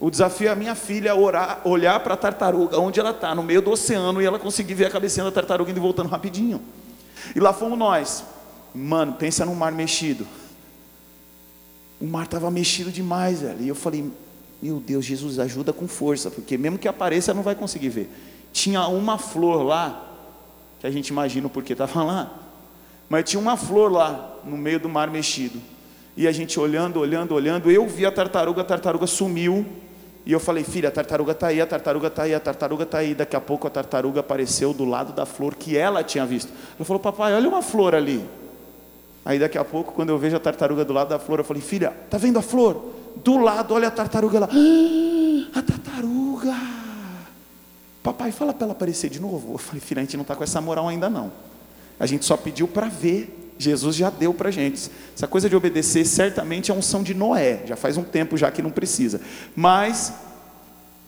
O 0.00 0.10
desafio 0.10 0.48
é 0.48 0.50
a 0.50 0.56
minha 0.56 0.74
filha 0.74 1.14
orar, 1.14 1.60
olhar 1.62 2.00
para 2.00 2.14
a 2.14 2.16
tartaruga, 2.16 2.80
onde 2.80 2.98
ela 2.98 3.10
está, 3.10 3.34
no 3.34 3.42
meio 3.42 3.60
do 3.60 3.70
oceano, 3.70 4.22
e 4.22 4.24
ela 4.24 4.38
conseguir 4.38 4.72
ver 4.72 4.86
a 4.86 4.90
cabecinha 4.90 5.24
da 5.24 5.30
tartaruga 5.30 5.70
indo 5.70 5.76
e 5.76 5.80
voltando 5.80 6.08
rapidinho. 6.08 6.62
E 7.36 7.38
lá 7.38 7.52
fomos 7.52 7.78
nós. 7.78 8.24
Mano, 8.74 9.12
pensa 9.12 9.44
num 9.44 9.54
mar 9.54 9.72
mexido. 9.72 10.26
O 12.00 12.06
mar 12.06 12.24
estava 12.24 12.50
mexido 12.50 12.90
demais, 12.90 13.42
velho. 13.42 13.60
E 13.60 13.68
eu 13.68 13.74
falei, 13.74 14.10
meu 14.62 14.80
Deus, 14.80 15.04
Jesus, 15.04 15.38
ajuda 15.38 15.70
com 15.70 15.86
força, 15.86 16.30
porque 16.30 16.56
mesmo 16.56 16.78
que 16.78 16.88
apareça, 16.88 17.34
não 17.34 17.42
vai 17.42 17.54
conseguir 17.54 17.90
ver. 17.90 18.10
Tinha 18.54 18.86
uma 18.86 19.18
flor 19.18 19.62
lá, 19.62 20.08
que 20.80 20.86
a 20.86 20.90
gente 20.90 21.08
imagina 21.08 21.46
o 21.46 21.50
porquê 21.50 21.74
estava 21.74 22.02
lá, 22.02 22.32
mas 23.06 23.28
tinha 23.28 23.38
uma 23.38 23.56
flor 23.56 23.92
lá, 23.92 24.34
no 24.44 24.56
meio 24.56 24.80
do 24.80 24.88
mar 24.88 25.10
mexido. 25.10 25.60
E 26.16 26.26
a 26.26 26.32
gente 26.32 26.58
olhando, 26.58 26.98
olhando, 27.00 27.34
olhando, 27.34 27.70
eu 27.70 27.86
vi 27.86 28.06
a 28.06 28.10
tartaruga, 28.10 28.62
a 28.62 28.64
tartaruga 28.64 29.06
sumiu. 29.06 29.66
E 30.24 30.32
eu 30.32 30.40
falei, 30.40 30.62
filha, 30.62 30.88
a 30.88 30.92
tartaruga 30.92 31.32
está 31.32 31.46
aí, 31.46 31.60
a 31.60 31.66
tartaruga 31.66 32.08
está 32.08 32.22
aí, 32.24 32.34
a 32.34 32.40
tartaruga 32.40 32.84
está 32.84 32.98
aí. 32.98 33.14
Daqui 33.14 33.34
a 33.34 33.40
pouco 33.40 33.66
a 33.66 33.70
tartaruga 33.70 34.20
apareceu 34.20 34.74
do 34.74 34.84
lado 34.84 35.12
da 35.12 35.24
flor 35.24 35.54
que 35.54 35.76
ela 35.76 36.04
tinha 36.04 36.26
visto. 36.26 36.52
Ela 36.76 36.84
falou, 36.84 37.00
papai, 37.00 37.34
olha 37.34 37.48
uma 37.48 37.62
flor 37.62 37.94
ali. 37.94 38.24
Aí 39.24 39.38
daqui 39.38 39.58
a 39.58 39.64
pouco, 39.64 39.92
quando 39.92 40.10
eu 40.10 40.18
vejo 40.18 40.36
a 40.36 40.40
tartaruga 40.40 40.84
do 40.84 40.92
lado 40.92 41.08
da 41.08 41.18
flor, 41.18 41.40
eu 41.40 41.44
falei, 41.44 41.62
filha, 41.62 41.92
tá 42.10 42.18
vendo 42.18 42.38
a 42.38 42.42
flor? 42.42 42.92
Do 43.16 43.38
lado, 43.38 43.74
olha 43.74 43.88
a 43.88 43.90
tartaruga 43.90 44.40
lá. 44.40 44.48
Ah, 44.50 45.58
a 45.58 45.62
tartaruga. 45.62 46.54
Papai, 48.02 48.32
fala 48.32 48.52
para 48.52 48.64
ela 48.64 48.72
aparecer 48.72 49.10
de 49.10 49.20
novo. 49.20 49.54
Eu 49.54 49.58
falei, 49.58 49.80
filha, 49.80 50.00
a 50.00 50.04
gente 50.04 50.16
não 50.16 50.22
está 50.22 50.34
com 50.34 50.44
essa 50.44 50.60
moral 50.60 50.88
ainda 50.88 51.10
não. 51.10 51.30
A 51.98 52.06
gente 52.06 52.24
só 52.24 52.36
pediu 52.36 52.66
para 52.66 52.88
ver. 52.88 53.36
Jesus 53.62 53.96
já 53.96 54.10
deu 54.10 54.32
para 54.32 54.50
gente. 54.50 54.90
Essa 55.14 55.26
coisa 55.26 55.48
de 55.48 55.54
obedecer 55.54 56.04
certamente 56.04 56.70
é 56.70 56.74
unção 56.74 57.02
de 57.02 57.14
Noé. 57.14 57.62
Já 57.66 57.76
faz 57.76 57.96
um 57.96 58.02
tempo 58.02 58.36
já 58.36 58.50
que 58.50 58.62
não 58.62 58.70
precisa. 58.70 59.20
Mas 59.54 60.12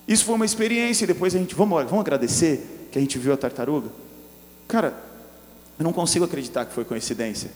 isso 0.06 0.24
foi 0.24 0.34
uma 0.34 0.44
experiência. 0.44 1.04
E 1.04 1.06
depois 1.06 1.34
a 1.34 1.38
gente, 1.38 1.54
vamos, 1.54 1.82
vamos 1.84 2.00
agradecer 2.00 2.88
que 2.90 2.98
a 2.98 3.00
gente 3.00 3.18
viu 3.18 3.32
a 3.32 3.36
tartaruga. 3.36 3.88
Cara, 4.68 4.94
eu 5.78 5.84
não 5.84 5.92
consigo 5.92 6.24
acreditar 6.24 6.64
que 6.64 6.72
foi 6.72 6.84
coincidência. 6.84 7.50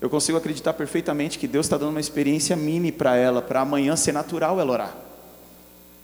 Eu 0.00 0.10
consigo 0.10 0.38
acreditar 0.38 0.72
perfeitamente 0.72 1.38
que 1.38 1.46
Deus 1.46 1.66
está 1.66 1.76
dando 1.76 1.90
uma 1.90 2.00
experiência 2.00 2.56
mini 2.56 2.90
para 2.90 3.16
ela, 3.16 3.40
para 3.40 3.60
amanhã 3.60 3.94
ser 3.94 4.12
natural 4.12 4.58
ela 4.58 4.72
orar. 4.72 4.96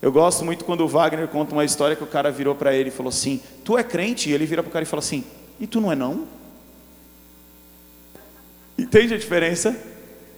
Eu 0.01 0.13
gosto 0.13 0.45
muito 0.45 0.65
quando 0.65 0.83
o 0.83 0.89
Wagner 0.89 1.27
conta 1.27 1.53
uma 1.53 1.65
história 1.65 1.97
que 1.97 2.05
o 2.05 2.07
cara 2.07 2.31
virou 2.31 2.55
para 2.55 2.73
ele 2.73 2.89
e 2.89 2.93
falou 2.93 3.11
assim: 3.11 3.41
Tu 3.65 3.77
é 3.77 3.83
crente? 3.83 4.31
E 4.31 4.33
ele 4.33 4.47
vira 4.47 4.63
para 4.63 4.71
o 4.71 4.73
cara 4.73 4.85
e 4.85 4.87
fala 4.87 5.01
assim: 5.01 5.25
E 5.59 5.67
tu 5.67 5.81
não 5.81 5.91
é 5.91 5.97
não? 5.97 6.27
Entende 8.89 9.13
a 9.13 9.19
diferença? 9.19 9.77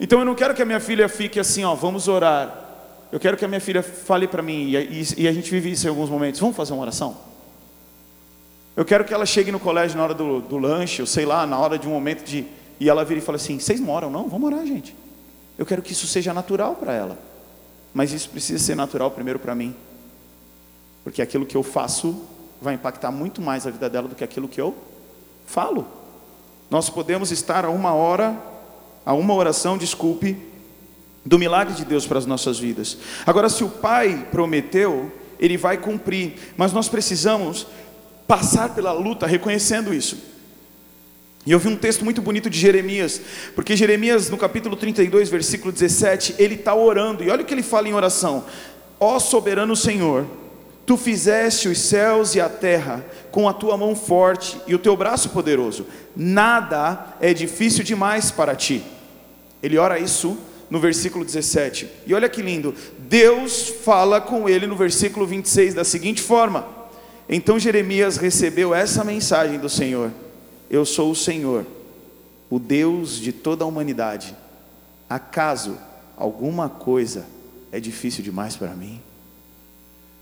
Então 0.00 0.18
eu 0.18 0.24
não 0.24 0.34
quero 0.34 0.52
que 0.54 0.60
a 0.60 0.64
minha 0.64 0.80
filha 0.80 1.08
fique 1.08 1.38
assim, 1.38 1.62
ó, 1.62 1.72
vamos 1.76 2.08
orar. 2.08 2.52
Eu 3.12 3.20
quero 3.20 3.36
que 3.36 3.44
a 3.44 3.48
minha 3.48 3.60
filha 3.60 3.80
fale 3.80 4.26
para 4.26 4.42
mim, 4.42 4.72
e, 4.72 5.04
e, 5.18 5.28
a 5.28 5.32
gente 5.32 5.48
vive 5.52 5.70
isso 5.70 5.86
em 5.86 5.88
alguns 5.88 6.10
momentos, 6.10 6.40
vamos 6.40 6.56
fazer 6.56 6.72
uma 6.72 6.82
oração? 6.82 7.16
Eu 8.76 8.84
quero 8.84 9.04
que 9.04 9.14
ela 9.14 9.24
chegue 9.24 9.52
no 9.52 9.60
colégio 9.60 9.96
na 9.96 10.02
hora 10.02 10.14
do, 10.14 10.40
do 10.40 10.58
lanche, 10.58 11.00
ou 11.00 11.06
sei 11.06 11.24
lá, 11.24 11.46
na 11.46 11.60
hora 11.60 11.78
de 11.78 11.86
um 11.86 11.92
momento 11.92 12.24
de, 12.24 12.44
e 12.80 12.88
ela 12.88 13.04
vira 13.04 13.20
e 13.20 13.22
fala 13.22 13.36
assim: 13.36 13.56
Vocês 13.60 13.78
moram? 13.78 14.10
Não, 14.10 14.28
vamos 14.28 14.52
orar, 14.52 14.66
gente. 14.66 14.96
Eu 15.56 15.64
quero 15.64 15.80
que 15.80 15.92
isso 15.92 16.08
seja 16.08 16.34
natural 16.34 16.74
para 16.74 16.92
ela. 16.92 17.16
Mas 17.94 18.12
isso 18.12 18.30
precisa 18.30 18.58
ser 18.58 18.74
natural 18.74 19.12
primeiro 19.12 19.38
para 19.38 19.54
mim. 19.54 19.76
Porque 21.04 21.22
aquilo 21.22 21.46
que 21.46 21.56
eu 21.56 21.62
faço 21.62 22.24
vai 22.60 22.74
impactar 22.74 23.12
muito 23.12 23.40
mais 23.40 23.64
a 23.64 23.70
vida 23.70 23.88
dela 23.88 24.08
do 24.08 24.16
que 24.16 24.24
aquilo 24.24 24.48
que 24.48 24.60
eu 24.60 24.74
falo. 25.46 25.99
Nós 26.70 26.88
podemos 26.88 27.33
estar 27.33 27.64
a 27.64 27.70
uma 27.70 27.92
hora, 27.92 28.38
a 29.04 29.12
uma 29.12 29.35
oração, 29.35 29.76
desculpe, 29.76 30.37
do 31.24 31.38
milagre 31.38 31.74
de 31.74 31.85
Deus 31.85 32.06
para 32.06 32.18
as 32.18 32.26
nossas 32.26 32.59
vidas. 32.59 32.96
Agora, 33.26 33.48
se 33.48 33.64
o 33.64 33.68
Pai 33.68 34.28
prometeu, 34.30 35.12
Ele 35.38 35.56
vai 35.56 35.76
cumprir, 35.76 36.35
mas 36.56 36.72
nós 36.72 36.88
precisamos 36.88 37.66
passar 38.26 38.74
pela 38.74 38.92
luta 38.92 39.26
reconhecendo 39.26 39.92
isso. 39.92 40.16
E 41.44 41.52
eu 41.52 41.59
vi 41.59 41.68
um 41.68 41.76
texto 41.76 42.04
muito 42.04 42.20
bonito 42.20 42.50
de 42.50 42.59
Jeremias, 42.59 43.20
porque 43.54 43.74
Jeremias, 43.74 44.28
no 44.30 44.37
capítulo 44.37 44.76
32, 44.76 45.28
versículo 45.28 45.72
17, 45.72 46.37
ele 46.38 46.54
está 46.54 46.74
orando, 46.74 47.24
e 47.24 47.30
olha 47.30 47.42
o 47.42 47.44
que 47.44 47.54
ele 47.54 47.62
fala 47.62 47.88
em 47.88 47.94
oração: 47.94 48.44
Ó 49.00 49.18
soberano 49.18 49.74
Senhor, 49.74 50.26
tu 50.90 50.96
fizeste 50.96 51.68
os 51.68 51.79
céus 51.79 52.35
e 52.35 52.40
a 52.40 52.48
terra 52.48 53.07
com 53.31 53.48
a 53.48 53.53
tua 53.53 53.76
mão 53.76 53.94
forte 53.94 54.61
e 54.66 54.74
o 54.74 54.79
teu 54.79 54.96
braço 54.96 55.29
poderoso, 55.29 55.87
nada 56.16 57.14
é 57.20 57.33
difícil 57.33 57.85
demais 57.85 58.33
para 58.33 58.57
ti. 58.57 58.83
Ele 59.62 59.79
ora 59.79 60.00
isso 60.00 60.37
no 60.68 60.81
versículo 60.81 61.24
17, 61.24 61.88
e 62.09 62.12
olha 62.12 62.29
que 62.29 62.42
lindo, 62.42 62.74
Deus 62.98 63.68
fala 63.85 64.20
com 64.20 64.48
ele 64.48 64.66
no 64.66 64.74
versículo 64.74 65.24
26 65.29 65.74
da 65.74 65.85
seguinte 65.85 66.20
forma: 66.20 66.66
Então 67.29 67.57
Jeremias 67.57 68.16
recebeu 68.16 68.74
essa 68.74 69.05
mensagem 69.05 69.61
do 69.61 69.68
Senhor. 69.68 70.11
Eu 70.68 70.85
sou 70.85 71.12
o 71.12 71.16
Senhor, 71.16 71.64
o 72.50 72.59
Deus 72.59 73.14
de 73.16 73.31
toda 73.31 73.62
a 73.62 73.68
humanidade. 73.68 74.35
Acaso 75.09 75.79
alguma 76.16 76.68
coisa 76.68 77.26
é 77.70 77.79
difícil 77.79 78.24
demais 78.24 78.57
para 78.57 78.74
mim? 78.74 79.00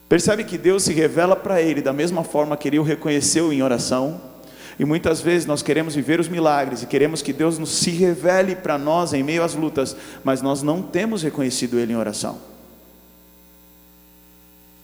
Percebe 0.09 0.45
que 0.45 0.57
Deus 0.57 0.85
se 0.85 0.93
revela 0.93 1.37
para 1.37 1.61
ele 1.61 1.83
da 1.83 1.93
mesma 1.93 2.25
forma 2.25 2.57
que 2.57 2.69
ele 2.69 2.79
o 2.79 2.83
reconheceu 2.83 3.53
em 3.53 3.63
oração? 3.63 4.21
E 4.79 4.85
muitas 4.85 5.21
vezes 5.21 5.45
nós 5.47 5.61
queremos 5.61 5.95
viver 5.95 6.21
os 6.21 6.29
milagres 6.29 6.83
e 6.83 6.87
queremos 6.87 7.21
que 7.21 7.33
Deus 7.33 7.59
nos 7.59 7.71
se 7.71 7.91
revele 7.91 8.55
para 8.55 8.79
nós 8.79 9.13
em 9.13 9.23
meio 9.23 9.43
às 9.43 9.55
lutas, 9.55 9.97
mas 10.23 10.41
nós 10.41 10.63
não 10.63 10.81
temos 10.81 11.23
reconhecido 11.23 11.79
Ele 11.79 11.93
em 11.93 11.97
oração. 11.97 12.39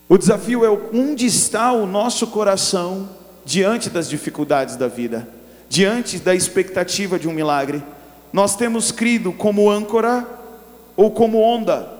O 0.07 0.17
desafio 0.17 0.63
é 0.63 0.69
onde 0.93 1.25
está 1.25 1.71
o 1.71 1.85
nosso 1.85 2.27
coração 2.27 3.09
diante 3.45 3.89
das 3.89 4.09
dificuldades 4.09 4.75
da 4.75 4.87
vida 4.87 5.27
diante 5.69 6.19
da 6.19 6.35
expectativa 6.35 7.17
de 7.17 7.27
um 7.27 7.33
milagre. 7.33 7.83
Nós 8.31 8.55
temos 8.55 8.91
crido 8.91 9.31
como 9.31 9.69
âncora 9.69 10.25
ou 10.95 11.11
como 11.11 11.39
onda. 11.39 11.94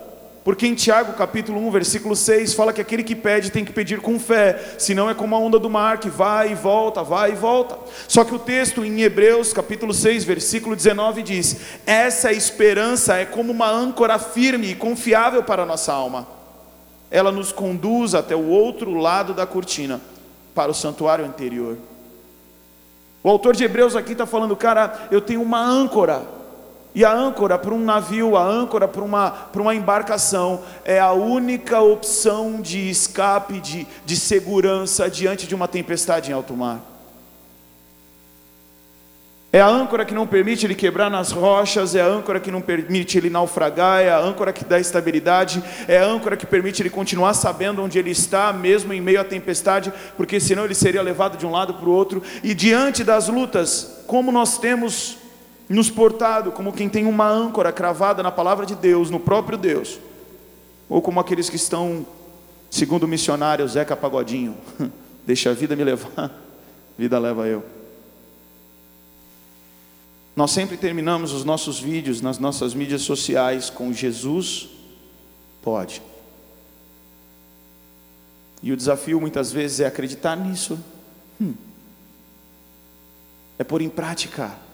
Porque 0.45 0.67
em 0.67 0.75
Tiago 0.75 1.13
capítulo 1.13 1.59
1, 1.59 1.71
versículo 1.71 2.15
6, 2.15 2.53
fala 2.53 2.71
que 2.71 2.79
aquele 2.79 3.03
que 3.03 3.15
pede 3.15 3.51
tem 3.51 3.65
que 3.65 3.73
pedir 3.73 3.99
com 3.99 4.19
fé, 4.19 4.75
senão 4.77 5.09
é 5.09 5.15
como 5.15 5.35
a 5.35 5.39
onda 5.39 5.57
do 5.57 5.71
mar 5.71 5.97
que 5.97 6.07
vai 6.07 6.51
e 6.51 6.53
volta, 6.53 7.01
vai 7.01 7.31
e 7.31 7.35
volta. 7.35 7.75
Só 8.07 8.23
que 8.23 8.35
o 8.35 8.37
texto 8.37 8.85
em 8.85 9.01
Hebreus 9.01 9.51
capítulo 9.51 9.91
6, 9.91 10.23
versículo 10.23 10.75
19 10.75 11.23
diz: 11.23 11.57
Essa 11.83 12.31
esperança 12.31 13.15
é 13.15 13.25
como 13.25 13.51
uma 13.51 13.67
âncora 13.67 14.19
firme 14.19 14.67
e 14.67 14.75
confiável 14.75 15.41
para 15.41 15.63
a 15.63 15.65
nossa 15.65 15.91
alma. 15.91 16.27
Ela 17.09 17.31
nos 17.31 17.51
conduz 17.51 18.13
até 18.13 18.35
o 18.35 18.47
outro 18.47 18.93
lado 18.93 19.33
da 19.33 19.47
cortina, 19.47 19.99
para 20.53 20.69
o 20.69 20.75
santuário 20.75 21.25
interior. 21.25 21.75
O 23.23 23.29
autor 23.31 23.55
de 23.55 23.63
Hebreus 23.63 23.95
aqui 23.95 24.11
está 24.11 24.27
falando, 24.27 24.55
cara, 24.55 25.07
eu 25.09 25.21
tenho 25.21 25.41
uma 25.41 25.59
âncora 25.59 26.21
e 26.95 27.03
a 27.03 27.13
âncora 27.13 27.59
para 27.59 27.73
um 27.73 27.83
navio, 27.83 28.37
a 28.37 28.43
âncora 28.43 28.87
para 28.87 29.03
uma, 29.03 29.29
para 29.29 29.61
uma 29.61 29.75
embarcação, 29.75 30.61
é 30.85 30.97
a 30.97 31.11
única 31.11 31.81
opção 31.81 32.61
de 32.61 32.89
escape, 32.89 33.59
de, 33.59 33.85
de 34.05 34.15
segurança 34.15 35.09
diante 35.09 35.45
de 35.45 35.53
uma 35.53 35.67
tempestade 35.67 36.31
em 36.31 36.33
alto 36.33 36.55
mar. 36.55 36.79
É 39.51 39.59
a 39.59 39.67
âncora 39.67 40.05
que 40.05 40.13
não 40.13 40.25
permite 40.25 40.65
ele 40.65 40.75
quebrar 40.75 41.09
nas 41.09 41.31
rochas, 41.31 41.95
é 41.95 42.01
a 42.01 42.07
âncora 42.07 42.39
que 42.39 42.51
não 42.51 42.61
permite 42.61 43.17
ele 43.17 43.29
naufragar, 43.29 44.01
é 44.01 44.09
a 44.09 44.19
âncora 44.19 44.53
que 44.53 44.63
dá 44.63 44.79
estabilidade, 44.79 45.61
é 45.89 45.97
a 45.97 46.05
âncora 46.05 46.37
que 46.37 46.45
permite 46.45 46.81
ele 46.81 46.89
continuar 46.89 47.33
sabendo 47.33 47.81
onde 47.81 47.99
ele 47.99 48.11
está, 48.11 48.53
mesmo 48.53 48.93
em 48.93 49.01
meio 49.01 49.19
à 49.19 49.23
tempestade, 49.23 49.91
porque 50.15 50.39
senão 50.39 50.63
ele 50.63 50.75
seria 50.75 51.01
levado 51.01 51.37
de 51.37 51.45
um 51.45 51.51
lado 51.51 51.73
para 51.73 51.87
o 51.87 51.91
outro. 51.91 52.23
E 52.41 52.53
diante 52.53 53.03
das 53.03 53.27
lutas, 53.27 54.03
como 54.07 54.31
nós 54.31 54.57
temos 54.57 55.24
nos 55.67 55.89
portado 55.89 56.51
como 56.51 56.73
quem 56.73 56.87
tem 56.87 57.05
uma 57.05 57.27
âncora 57.27 57.71
cravada 57.71 58.21
na 58.21 58.31
palavra 58.31 58.65
de 58.65 58.75
Deus, 58.75 59.09
no 59.09 59.19
próprio 59.19 59.57
Deus, 59.57 59.99
ou 60.87 61.01
como 61.01 61.19
aqueles 61.19 61.49
que 61.49 61.55
estão, 61.55 62.05
segundo 62.69 63.03
o 63.03 63.07
missionário 63.07 63.67
Zeca 63.67 63.95
Pagodinho, 63.95 64.55
deixa 65.25 65.49
a 65.49 65.53
vida 65.53 65.75
me 65.75 65.83
levar, 65.83 66.31
vida 66.97 67.17
leva 67.17 67.47
eu. 67.47 67.63
Nós 70.35 70.51
sempre 70.51 70.75
terminamos 70.75 71.31
os 71.31 71.45
nossos 71.45 71.79
vídeos 71.79 72.21
nas 72.21 72.37
nossas 72.37 72.73
mídias 72.73 73.01
sociais 73.01 73.69
com 73.69 73.93
Jesus 73.93 74.69
pode. 75.61 76.01
E 78.61 78.71
o 78.71 78.77
desafio 78.77 79.19
muitas 79.21 79.51
vezes 79.51 79.79
é 79.79 79.85
acreditar 79.85 80.35
nisso, 80.35 80.77
hum. 81.39 81.53
é 83.57 83.63
pôr 83.63 83.81
em 83.81 83.89
prática 83.89 84.64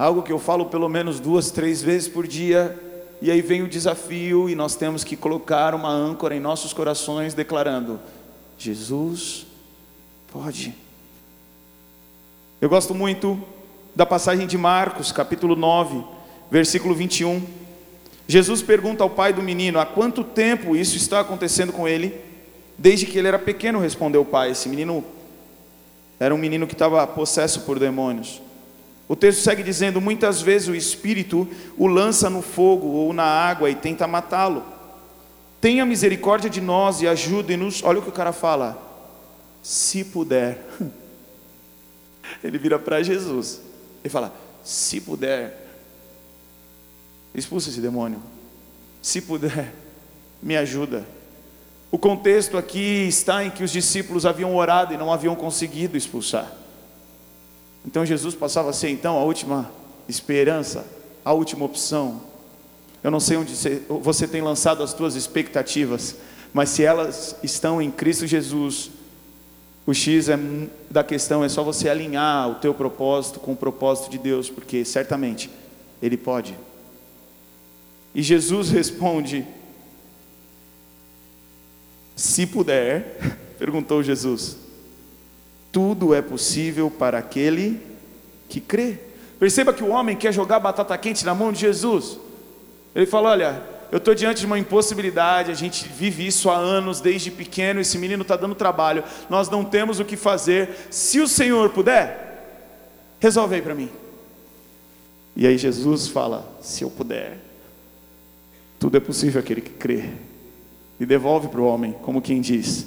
algo 0.00 0.22
que 0.22 0.32
eu 0.32 0.38
falo 0.38 0.64
pelo 0.64 0.88
menos 0.88 1.20
duas, 1.20 1.50
três 1.50 1.82
vezes 1.82 2.08
por 2.08 2.26
dia, 2.26 2.74
e 3.20 3.30
aí 3.30 3.42
vem 3.42 3.62
o 3.62 3.68
desafio 3.68 4.48
e 4.48 4.54
nós 4.54 4.74
temos 4.74 5.04
que 5.04 5.14
colocar 5.14 5.74
uma 5.74 5.90
âncora 5.90 6.34
em 6.34 6.40
nossos 6.40 6.72
corações 6.72 7.34
declarando: 7.34 8.00
Jesus 8.56 9.44
pode. 10.32 10.74
Eu 12.62 12.70
gosto 12.70 12.94
muito 12.94 13.38
da 13.94 14.06
passagem 14.06 14.46
de 14.46 14.56
Marcos, 14.56 15.12
capítulo 15.12 15.54
9, 15.54 16.02
versículo 16.50 16.94
21. 16.94 17.42
Jesus 18.26 18.62
pergunta 18.62 19.04
ao 19.04 19.10
pai 19.10 19.34
do 19.34 19.42
menino: 19.42 19.78
há 19.78 19.84
quanto 19.84 20.24
tempo 20.24 20.74
isso 20.74 20.96
está 20.96 21.20
acontecendo 21.20 21.74
com 21.74 21.86
ele? 21.86 22.18
Desde 22.78 23.04
que 23.04 23.18
ele 23.18 23.28
era 23.28 23.38
pequeno, 23.38 23.78
respondeu 23.78 24.22
o 24.22 24.24
pai. 24.24 24.52
Esse 24.52 24.66
menino 24.66 25.04
era 26.18 26.34
um 26.34 26.38
menino 26.38 26.66
que 26.66 26.72
estava 26.72 27.06
possesso 27.06 27.60
por 27.66 27.78
demônios. 27.78 28.40
O 29.10 29.16
texto 29.16 29.40
segue 29.40 29.64
dizendo: 29.64 30.00
muitas 30.00 30.40
vezes 30.40 30.68
o 30.68 30.74
espírito 30.74 31.48
o 31.76 31.88
lança 31.88 32.30
no 32.30 32.40
fogo 32.40 32.86
ou 32.86 33.12
na 33.12 33.24
água 33.24 33.68
e 33.68 33.74
tenta 33.74 34.06
matá-lo. 34.06 34.62
Tenha 35.60 35.84
misericórdia 35.84 36.48
de 36.48 36.60
nós 36.60 37.02
e 37.02 37.08
ajude-nos. 37.08 37.82
Olha 37.82 37.98
o 37.98 38.02
que 38.02 38.08
o 38.08 38.12
cara 38.12 38.32
fala. 38.32 38.80
Se 39.64 40.04
puder. 40.04 40.64
Ele 42.44 42.56
vira 42.56 42.78
para 42.78 43.02
Jesus. 43.02 43.60
Ele 44.04 44.12
fala: 44.12 44.32
Se 44.62 45.00
puder, 45.00 45.58
expulsa 47.34 47.68
esse 47.68 47.80
demônio. 47.80 48.22
Se 49.02 49.20
puder, 49.20 49.74
me 50.40 50.56
ajuda. 50.56 51.04
O 51.90 51.98
contexto 51.98 52.56
aqui 52.56 53.08
está 53.08 53.44
em 53.44 53.50
que 53.50 53.64
os 53.64 53.72
discípulos 53.72 54.24
haviam 54.24 54.54
orado 54.54 54.94
e 54.94 54.96
não 54.96 55.12
haviam 55.12 55.34
conseguido 55.34 55.96
expulsar. 55.96 56.59
Então 57.84 58.04
Jesus 58.04 58.34
passava 58.34 58.70
a 58.70 58.72
ser 58.72 58.90
então 58.90 59.16
a 59.16 59.24
última 59.24 59.70
esperança, 60.08 60.86
a 61.24 61.32
última 61.32 61.64
opção. 61.64 62.20
Eu 63.02 63.10
não 63.10 63.20
sei 63.20 63.36
onde 63.36 63.54
você 63.88 64.28
tem 64.28 64.42
lançado 64.42 64.82
as 64.82 64.90
suas 64.90 65.14
expectativas, 65.14 66.16
mas 66.52 66.70
se 66.70 66.82
elas 66.82 67.36
estão 67.42 67.80
em 67.80 67.90
Cristo 67.90 68.26
Jesus, 68.26 68.90
o 69.86 69.94
X 69.94 70.28
é, 70.28 70.38
da 70.90 71.02
questão 71.02 71.42
é 71.42 71.48
só 71.48 71.62
você 71.62 71.88
alinhar 71.88 72.50
o 72.50 72.54
teu 72.56 72.74
propósito 72.74 73.40
com 73.40 73.52
o 73.52 73.56
propósito 73.56 74.10
de 74.10 74.18
Deus, 74.18 74.50
porque 74.50 74.84
certamente 74.84 75.50
Ele 76.02 76.16
pode. 76.16 76.54
E 78.14 78.22
Jesus 78.22 78.68
responde: 78.70 79.46
Se 82.14 82.46
puder, 82.46 83.18
perguntou 83.58 84.02
Jesus, 84.02 84.56
tudo 85.72 86.14
é 86.14 86.22
possível 86.22 86.90
para 86.90 87.18
aquele 87.18 87.80
que 88.48 88.60
crê. 88.60 88.98
Perceba 89.38 89.72
que 89.72 89.82
o 89.82 89.88
homem 89.88 90.16
quer 90.16 90.32
jogar 90.32 90.60
batata 90.60 90.96
quente 90.98 91.24
na 91.24 91.34
mão 91.34 91.52
de 91.52 91.60
Jesus. 91.60 92.18
Ele 92.94 93.06
fala: 93.06 93.30
Olha, 93.30 93.62
eu 93.90 93.98
estou 93.98 94.14
diante 94.14 94.40
de 94.40 94.46
uma 94.46 94.58
impossibilidade, 94.58 95.50
a 95.50 95.54
gente 95.54 95.88
vive 95.88 96.26
isso 96.26 96.50
há 96.50 96.56
anos, 96.56 97.00
desde 97.00 97.30
pequeno, 97.30 97.80
esse 97.80 97.98
menino 97.98 98.22
está 98.22 98.36
dando 98.36 98.54
trabalho, 98.54 99.02
nós 99.28 99.48
não 99.48 99.64
temos 99.64 99.98
o 99.98 100.04
que 100.04 100.16
fazer. 100.16 100.86
Se 100.90 101.20
o 101.20 101.26
Senhor 101.26 101.70
puder, 101.70 103.16
resolve 103.18 103.54
aí 103.54 103.62
para 103.62 103.74
mim. 103.74 103.88
E 105.34 105.46
aí 105.46 105.56
Jesus 105.56 106.08
fala: 106.08 106.46
Se 106.60 106.82
eu 106.82 106.90
puder, 106.90 107.38
tudo 108.78 108.96
é 108.96 109.00
possível 109.00 109.40
aquele 109.40 109.60
que 109.60 109.70
crê. 109.70 110.10
E 110.98 111.06
devolve 111.06 111.48
para 111.48 111.60
o 111.60 111.66
homem, 111.66 111.92
como 112.02 112.20
quem 112.20 112.40
diz: 112.40 112.86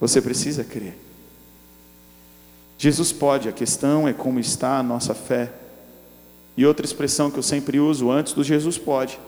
Você 0.00 0.22
precisa 0.22 0.64
crer. 0.64 1.01
Jesus 2.82 3.12
pode, 3.12 3.48
a 3.48 3.52
questão 3.52 4.08
é 4.08 4.12
como 4.12 4.40
está 4.40 4.76
a 4.76 4.82
nossa 4.82 5.14
fé. 5.14 5.52
E 6.56 6.66
outra 6.66 6.84
expressão 6.84 7.30
que 7.30 7.38
eu 7.38 7.42
sempre 7.42 7.78
uso 7.78 8.10
antes 8.10 8.32
do 8.32 8.42
Jesus 8.42 8.76
pode 8.76 9.20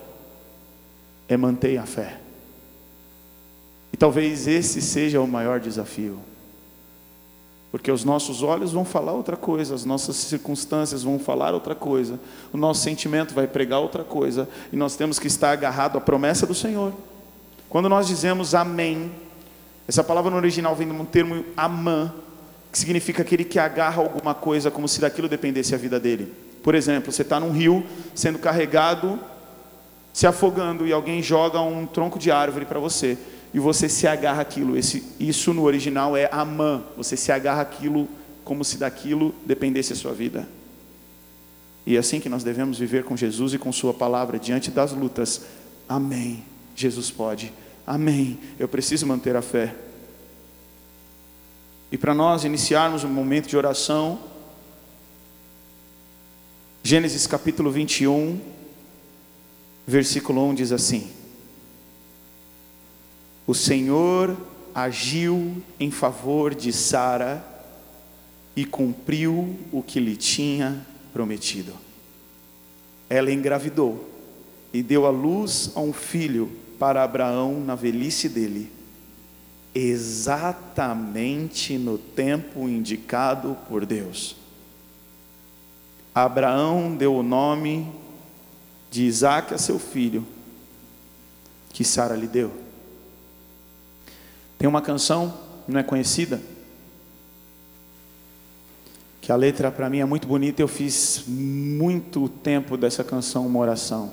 é 1.29 1.37
manter 1.37 1.79
a 1.79 1.87
fé. 1.87 2.19
E 3.93 3.97
talvez 3.97 4.49
esse 4.49 4.83
seja 4.83 5.21
o 5.21 5.29
maior 5.29 5.61
desafio. 5.61 6.19
Porque 7.71 7.93
os 7.93 8.03
nossos 8.03 8.43
olhos 8.43 8.73
vão 8.73 8.85
falar 8.85 9.13
outra 9.13 9.37
coisa, 9.37 9.73
as 9.73 9.85
nossas 9.85 10.17
circunstâncias 10.17 11.05
vão 11.05 11.17
falar 11.21 11.55
outra 11.55 11.77
coisa, 11.77 12.19
o 12.53 12.57
nosso 12.57 12.81
sentimento 12.81 13.35
vai 13.35 13.47
pregar 13.47 13.79
outra 13.79 14.03
coisa, 14.03 14.49
e 14.73 14.77
nós 14.77 14.97
temos 14.97 15.21
que 15.21 15.29
estar 15.29 15.53
agarrado 15.53 15.97
à 15.97 16.01
promessa 16.01 16.45
do 16.45 16.57
Senhor. 16.57 16.93
Quando 17.69 17.89
nós 17.89 18.09
dizemos 18.09 18.53
amém, 18.53 19.13
essa 19.87 20.03
palavra 20.03 20.29
no 20.29 20.39
original 20.39 20.75
vem 20.75 20.89
de 20.89 20.95
um 20.95 21.05
termo 21.05 21.45
amã, 21.57 22.13
que 22.75 22.79
significa 22.81 23.23
aquele 23.23 23.45
que 23.45 23.57
agarra 23.57 24.03
alguma 24.03 24.35
coisa 24.35 24.69
como 24.69 24.89
se 24.89 25.01
daquilo 25.01 25.29
dependesse 25.29 25.77
a 25.77 25.79
vida 25.79 26.01
dele. 26.01 26.33
Por 26.61 26.75
exemplo, 26.75 27.13
você 27.13 27.23
está 27.23 27.39
num 27.39 27.53
rio 27.53 27.87
sendo 28.17 28.37
carregado, 28.37 29.17
se 30.13 30.27
afogando, 30.27 30.85
e 30.85 30.93
alguém 30.93 31.23
joga 31.23 31.61
um 31.61 31.87
tronco 31.87 32.19
de 32.19 32.33
árvore 32.33 32.65
para 32.65 32.81
você, 32.81 33.17
e 33.55 33.61
você 33.61 33.89
se 33.89 34.09
agarra 34.09 34.43
aquilo. 34.43 34.77
Esse, 34.77 35.05
isso 35.21 35.55
no 35.55 35.63
original 35.63 36.17
é 36.17 36.29
amã, 36.33 36.83
você 36.97 37.17
se 37.17 37.31
agarra 37.31 37.63
aquilo 37.63 38.09
como 38.43 38.65
se 38.65 38.77
daquilo 38.77 39.33
dependesse 39.47 39.93
a 39.93 39.97
sua 39.97 40.13
vida. 40.13 40.49
E 41.87 41.95
é 41.95 42.01
assim 42.01 42.19
que 42.19 42.29
nós 42.29 42.43
devemos 42.43 42.77
viver 42.77 43.05
com 43.05 43.17
Jesus 43.17 43.55
e 43.55 43.59
com 43.59 43.71
Sua 43.71 43.95
palavra 43.95 44.37
diante 44.37 44.73
das 44.73 44.91
lutas. 44.91 45.43
Amém. 45.89 46.43
Jesus 46.75 47.09
pode. 47.09 47.53
Amém. 47.87 48.37
Eu 48.59 48.67
preciso 48.67 49.07
manter 49.07 49.37
a 49.37 49.43
fé. 49.43 49.77
E 51.95 51.97
para 51.97 52.13
nós 52.13 52.43
iniciarmos 52.43 53.05
um 53.05 53.09
momento 53.09 53.47
de 53.47 53.57
oração, 53.57 54.19
Gênesis 56.83 57.25
capítulo 57.25 57.71
21, 57.71 58.41
versículo 59.87 60.45
1 60.49 60.55
diz 60.57 60.73
assim: 60.73 61.09
O 63.47 63.55
Senhor 63.55 64.37
agiu 64.75 65.63
em 65.79 65.89
favor 65.93 66.53
de 66.53 66.73
Sara 66.73 67.47
e 68.57 68.65
cumpriu 68.65 69.57
o 69.71 69.81
que 69.81 70.01
lhe 70.01 70.17
tinha 70.17 70.85
prometido. 71.13 71.75
Ela 73.09 73.31
engravidou 73.31 74.11
e 74.73 74.83
deu 74.83 75.07
à 75.07 75.11
luz 75.11 75.71
a 75.77 75.81
um 75.81 75.93
filho 75.93 76.51
para 76.77 77.05
Abraão 77.05 77.61
na 77.61 77.77
velhice 77.77 78.29
dele 78.29 78.69
exatamente 79.75 81.77
no 81.77 81.99
tempo 81.99 82.69
indicado 82.69 83.57
por 83.69 83.85
Deus. 83.85 84.37
Abraão 86.15 86.95
deu 86.95 87.17
o 87.17 87.23
nome 87.23 87.91
de 88.91 89.03
Isaac 89.03 89.53
a 89.53 89.59
seu 89.59 89.81
filho, 89.81 90.25
que 91.71 91.85
Sara 91.85 92.15
lhe 92.15 92.29
deu. 92.29 92.53
Tem 94.57 94.69
uma 94.69 94.81
canção, 94.81 95.35
não 95.67 95.81
é 95.81 95.83
conhecida, 95.83 96.41
que 99.21 99.33
a 99.33 99.37
letra 99.37 99.73
para 99.73 99.91
mim 99.91 99.99
é 99.99 100.05
muito 100.05 100.29
bonita, 100.29 100.63
eu 100.63 100.69
fiz 100.69 101.25
muito 101.27 102.29
tempo 102.29 102.77
dessa 102.77 103.03
canção 103.03 103.47
uma 103.47 103.59
oração. 103.59 104.13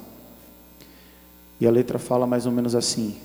E 1.60 1.68
a 1.68 1.70
letra 1.70 2.00
fala 2.00 2.26
mais 2.26 2.48
ou 2.48 2.52
menos 2.52 2.74
assim: 2.74 3.16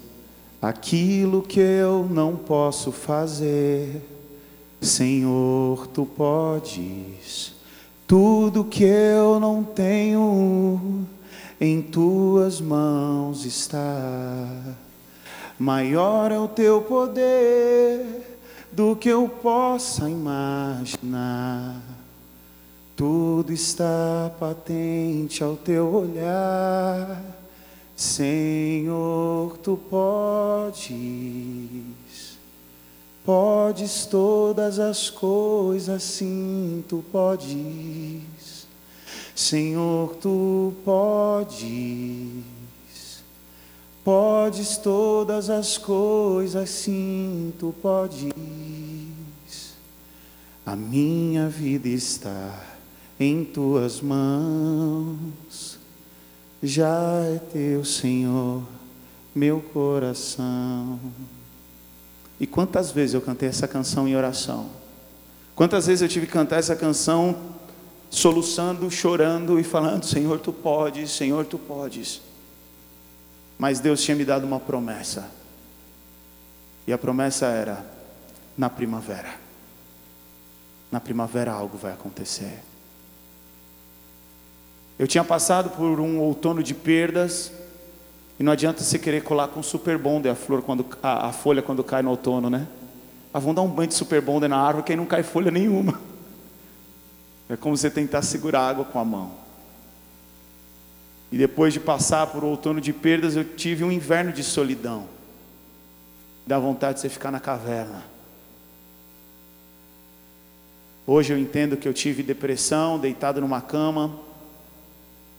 Aquilo 0.61 1.43
que 1.43 1.61
eu 1.61 2.09
não 2.11 2.35
posso 2.35 2.91
fazer, 2.91 4.03
Senhor, 4.81 5.87
tu 5.89 6.07
podes. 6.07 7.55
Tudo 8.07 8.65
que 8.65 8.85
eu 8.85 9.39
não 9.41 9.63
tenho, 9.63 11.07
em 11.61 11.83
tuas 11.83 12.61
mãos 12.61 13.45
está. 13.45 14.77
Maior 15.59 16.31
é 16.31 16.39
o 16.39 16.49
teu 16.49 16.83
poder 16.83 18.39
do 18.71 18.95
que 18.95 19.09
eu 19.09 19.29
possa 19.29 20.09
imaginar. 20.09 21.81
Tudo 22.95 23.53
está 23.53 24.31
patente 24.39 25.43
ao 25.43 25.57
teu 25.57 25.87
olhar, 25.95 27.23
Senhor, 27.97 29.57
tu 29.63 29.79
podes, 29.89 30.87
podes 33.25 34.05
todas 34.05 34.79
as 34.79 35.09
coisas, 35.09 36.03
sim, 36.03 36.85
tu 36.87 37.03
podes. 37.11 38.67
Senhor, 39.35 40.15
tu 40.17 40.75
podes, 40.85 42.45
podes 44.05 44.77
todas 44.77 45.49
as 45.49 45.79
coisas, 45.79 46.69
sim, 46.69 47.55
tu 47.59 47.75
podes. 47.81 48.31
A 50.67 50.77
minha 50.77 51.49
vida 51.49 51.89
está 51.89 52.63
em 53.19 53.43
tuas 53.43 54.03
mãos, 54.03 55.76
já 56.63 57.21
é 57.35 57.39
teu, 57.53 57.85
Senhor, 57.85 58.63
meu 59.35 59.61
coração. 59.61 60.99
E 62.39 62.47
quantas 62.47 62.91
vezes 62.91 63.15
eu 63.15 63.21
cantei 63.21 63.49
essa 63.49 63.67
canção 63.67 64.07
em 64.07 64.17
oração? 64.17 64.69
Quantas 65.55 65.87
vezes 65.87 66.03
eu 66.03 66.09
tive 66.09 66.27
que 66.27 66.33
cantar 66.33 66.59
essa 66.59 66.77
canção 66.77 67.37
soluçando, 68.11 68.91
chorando 68.91 69.59
e 69.59 69.65
falando: 69.65 70.05
Senhor, 70.05 70.39
tu 70.39 70.53
podes, 70.53 71.11
Senhor, 71.11 71.45
tu 71.47 71.59
podes. 71.59 72.21
Mas 73.59 73.81
Deus 73.81 74.03
tinha 74.03 74.17
me 74.17 74.25
dado 74.25 74.45
uma 74.45 74.61
promessa, 74.61 75.31
e 76.87 76.93
a 76.93 76.99
promessa 76.99 77.47
era: 77.47 77.85
na 78.57 78.69
primavera, 78.69 79.35
na 80.91 81.01
primavera 81.01 81.53
algo 81.53 81.79
vai 81.79 81.93
acontecer. 81.93 82.63
Eu 84.99 85.07
tinha 85.07 85.23
passado 85.23 85.71
por 85.71 86.01
um 86.01 86.19
outono 86.21 86.63
de 86.63 86.75
perdas, 86.75 87.53
e 88.39 88.43
não 88.43 88.53
adianta 88.53 88.83
você 88.83 88.99
querer 88.99 89.23
colar 89.23 89.49
com 89.49 89.63
super 89.63 89.99
bonder 89.99 90.31
a 90.31 90.35
flor 90.35 90.63
quando 90.63 90.85
a, 91.03 91.29
a 91.29 91.33
folha 91.33 91.63
quando 91.63 91.83
cai 91.83 92.03
no 92.03 92.11
outono, 92.11 92.51
né? 92.51 92.67
Ah, 93.33 93.39
vamos 93.39 93.57
dar 93.57 93.63
um 93.63 93.69
banho 93.69 93.89
de 93.89 93.95
super 93.95 94.21
bonder 94.21 94.49
na 94.49 94.59
árvore 94.59 94.85
que 94.85 94.93
aí 94.93 94.97
não 94.97 95.07
cai 95.07 95.23
folha 95.23 95.51
nenhuma. 95.51 96.01
É 97.49 97.57
como 97.57 97.77
você 97.77 97.89
tentar 97.89 98.23
segurar 98.23 98.69
água 98.69 98.85
com 98.85 98.99
a 98.99 99.05
mão. 99.05 99.31
E 101.31 101.39
depois 101.39 101.73
de 101.73 101.79
passar 101.79 102.27
por 102.27 102.43
outono 102.43 102.81
de 102.81 102.93
perdas, 102.93 103.37
eu 103.37 103.45
tive 103.45 103.85
um 103.85 103.93
inverno 103.93 104.33
de 104.33 104.43
solidão. 104.43 105.07
Dá 106.45 106.59
vontade 106.59 106.95
de 106.95 107.03
você 107.03 107.09
ficar 107.09 107.31
na 107.31 107.39
caverna. 107.39 108.03
Hoje 111.07 111.33
eu 111.33 111.39
entendo 111.39 111.77
que 111.77 111.87
eu 111.87 111.95
tive 111.95 112.21
depressão, 112.25 112.99
deitado 112.99 113.41
numa 113.41 113.61
cama, 113.61 114.19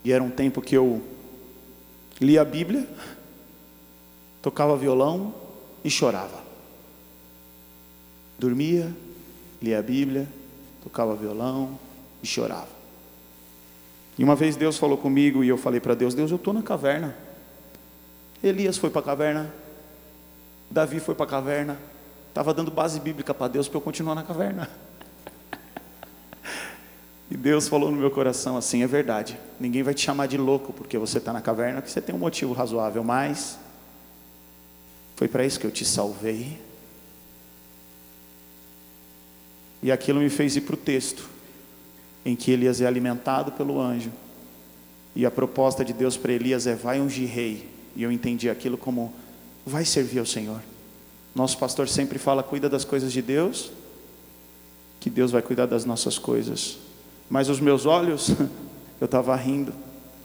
e 0.08 0.12
era 0.14 0.24
um 0.24 0.30
tempo 0.30 0.62
que 0.62 0.74
eu 0.74 1.02
lia 2.22 2.42
a 2.42 2.46
Bíblia, 2.46 2.88
tocava 4.42 4.78
violão 4.78 5.36
e 5.84 5.90
chorava. 5.90 6.42
Dormia, 8.40 8.90
lia 9.62 9.78
a 9.78 9.82
Bíblia, 9.82 10.26
tocava 10.82 11.14
violão 11.14 11.78
e 12.24 12.26
chorava. 12.26 12.70
E 14.18 14.24
uma 14.24 14.34
vez 14.34 14.56
Deus 14.56 14.78
falou 14.78 14.98
comigo 14.98 15.44
e 15.44 15.50
eu 15.50 15.58
falei 15.58 15.82
para 15.82 15.94
Deus: 15.94 16.14
Deus, 16.14 16.32
eu 16.32 16.38
estou 16.38 16.54
na 16.54 16.62
caverna. 16.62 17.14
Elias 18.42 18.78
foi 18.78 18.90
para 18.90 19.02
a 19.02 19.04
caverna, 19.04 19.54
Davi 20.72 21.02
foi 21.02 21.16
para 21.16 21.26
a 21.26 21.30
caverna, 21.30 21.78
estava 22.30 22.54
dando 22.54 22.72
base 22.72 22.98
bíblica 23.02 23.34
para 23.34 23.50
Deus 23.50 23.68
para 23.68 23.76
eu 23.76 23.82
continuar 23.82 24.16
na 24.16 24.24
caverna. 24.24 24.70
E 27.30 27.36
Deus 27.36 27.68
falou 27.68 27.92
no 27.92 27.98
meu 27.98 28.10
coração 28.10 28.58
assim: 28.58 28.84
é 28.84 28.88
verdade, 28.88 29.38
ninguém 29.60 29.84
vai 29.84 29.94
te 29.94 30.02
chamar 30.02 30.28
de 30.28 30.38
louco 30.38 30.72
porque 30.72 30.98
você 30.98 31.18
está 31.18 31.34
na 31.34 31.42
caverna, 31.42 31.82
porque 31.82 31.92
você 31.92 32.02
tem 32.02 32.16
um 32.16 32.20
motivo 32.20 32.54
razoável, 32.54 33.04
mas 33.04 33.60
foi 35.16 35.28
para 35.28 35.46
isso 35.46 35.60
que 35.60 35.66
eu 35.66 35.72
te 35.72 35.84
salvei. 35.84 36.58
E 39.82 39.92
aquilo 39.92 40.20
me 40.20 40.30
fez 40.30 40.56
ir 40.56 40.62
para 40.62 40.74
o 40.74 40.78
texto 40.78 41.30
em 42.26 42.36
que 42.36 42.52
Elias 42.52 42.82
é 42.82 42.86
alimentado 42.86 43.52
pelo 43.52 43.80
anjo. 43.80 44.12
E 45.16 45.26
a 45.26 45.32
proposta 45.32 45.84
de 45.84 45.94
Deus 45.94 46.16
para 46.16 46.32
Elias 46.32 46.66
é: 46.66 46.76
vai 46.76 47.00
ungir 47.00 47.30
rei. 47.30 47.70
E 47.96 48.04
eu 48.04 48.12
entendi 48.12 48.50
aquilo 48.50 48.78
como: 48.78 49.14
vai 49.66 49.84
servir 49.84 50.20
ao 50.20 50.26
Senhor. 50.26 50.62
Nosso 51.36 51.58
pastor 51.58 51.90
sempre 51.90 52.18
fala: 52.18 52.42
cuida 52.42 52.70
das 52.70 52.86
coisas 52.86 53.12
de 53.12 53.22
Deus, 53.22 53.72
que 55.00 55.10
Deus 55.10 55.32
vai 55.32 55.42
cuidar 55.42 55.66
das 55.66 55.84
nossas 55.84 56.18
coisas. 56.18 56.78
Mas 57.30 57.50
os 57.50 57.60
meus 57.60 57.86
olhos, 57.86 58.30
eu 59.00 59.06
estava 59.06 59.36
rindo, 59.36 59.74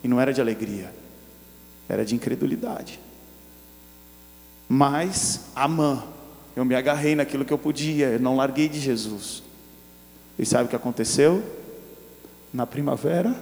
e 0.03 0.09
não 0.09 0.21
era 0.21 0.33
de 0.33 0.41
alegria, 0.41 0.93
era 1.89 2.05
de 2.05 2.15
incredulidade. 2.15 2.99
Mas, 4.69 5.47
amã, 5.55 6.03
eu 6.57 6.65
me 6.65 6.75
agarrei 6.75 7.15
naquilo 7.15 7.45
que 7.45 7.53
eu 7.53 7.59
podia, 7.59 8.09
eu 8.09 8.21
não 8.21 8.37
larguei 8.37 8.69
de 8.69 8.81
Jesus. 8.81 9.43
E 10.39 10.47
sabe 10.47 10.65
o 10.65 10.69
que 10.69 10.77
aconteceu? 10.77 11.43
Na 12.53 12.67
primavera, 12.67 13.35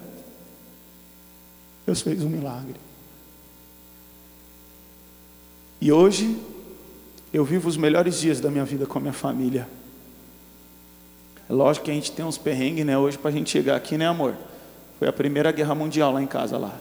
Deus 1.87 2.01
fez 2.01 2.23
um 2.23 2.29
milagre. 2.29 2.77
E 5.81 5.91
hoje, 5.91 6.39
eu 7.33 7.45
vivo 7.45 7.69
os 7.69 7.77
melhores 7.77 8.21
dias 8.21 8.41
da 8.41 8.51
minha 8.51 8.65
vida 8.65 8.87
com 8.87 8.99
a 8.99 9.01
minha 9.01 9.13
família. 9.13 9.69
É 11.51 11.53
lógico 11.53 11.87
que 11.87 11.91
a 11.91 11.95
gente 11.95 12.13
tem 12.13 12.25
uns 12.25 12.39
perrengues, 12.39 12.87
né? 12.87 12.97
Hoje, 12.97 13.19
para 13.19 13.29
a 13.29 13.33
gente 13.33 13.51
chegar 13.51 13.75
aqui, 13.75 13.99
né, 13.99 14.07
amor? 14.07 14.37
Foi 15.01 15.09
a 15.09 15.13
primeira 15.13 15.51
guerra 15.51 15.75
mundial 15.75 16.13
lá 16.13 16.23
em 16.23 16.27
casa, 16.27 16.57
lá. 16.57 16.79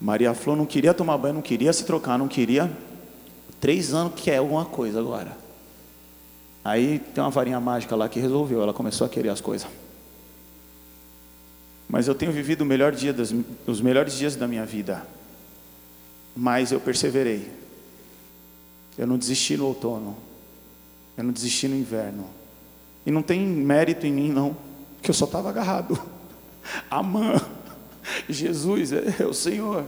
Maria 0.00 0.34
Flor 0.34 0.56
não 0.56 0.66
queria 0.66 0.92
tomar 0.92 1.16
banho, 1.16 1.34
não 1.34 1.42
queria 1.42 1.72
se 1.72 1.84
trocar, 1.84 2.18
não 2.18 2.26
queria. 2.26 2.68
Três 3.60 3.94
anos 3.94 4.14
que 4.16 4.32
é 4.32 4.38
alguma 4.38 4.64
coisa 4.64 4.98
agora. 4.98 5.38
Aí 6.64 6.98
tem 7.14 7.22
uma 7.22 7.30
varinha 7.30 7.60
mágica 7.60 7.94
lá 7.94 8.08
que 8.08 8.18
resolveu, 8.18 8.60
ela 8.60 8.74
começou 8.74 9.06
a 9.06 9.08
querer 9.08 9.28
as 9.28 9.40
coisas. 9.40 9.68
Mas 11.88 12.08
eu 12.08 12.16
tenho 12.16 12.32
vivido 12.32 12.62
o 12.62 12.66
melhor 12.66 12.90
dia 12.90 13.12
das, 13.12 13.32
os 13.64 13.80
melhores 13.80 14.14
dias 14.14 14.34
da 14.34 14.48
minha 14.48 14.66
vida. 14.66 15.06
Mas 16.34 16.72
eu 16.72 16.80
perseverei. 16.80 17.48
Eu 18.98 19.06
não 19.06 19.16
desisti 19.16 19.56
no 19.56 19.66
outono. 19.66 20.16
Eu 21.16 21.22
não 21.22 21.32
desisti 21.32 21.68
no 21.68 21.76
inverno. 21.76 22.41
E 23.04 23.10
não 23.10 23.22
tem 23.22 23.40
mérito 23.40 24.06
em 24.06 24.12
mim, 24.12 24.30
não, 24.30 24.56
que 25.00 25.10
eu 25.10 25.14
só 25.14 25.24
estava 25.24 25.48
agarrado. 25.48 26.00
Amã. 26.90 27.34
Jesus 28.28 28.92
é, 28.92 29.16
é 29.20 29.26
o 29.26 29.34
Senhor. 29.34 29.84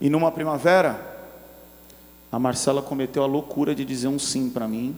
E 0.00 0.10
numa 0.10 0.32
primavera, 0.32 1.00
a 2.30 2.38
Marcela 2.38 2.82
cometeu 2.82 3.22
a 3.22 3.26
loucura 3.26 3.74
de 3.74 3.84
dizer 3.84 4.08
um 4.08 4.18
sim 4.18 4.50
para 4.50 4.66
mim. 4.66 4.96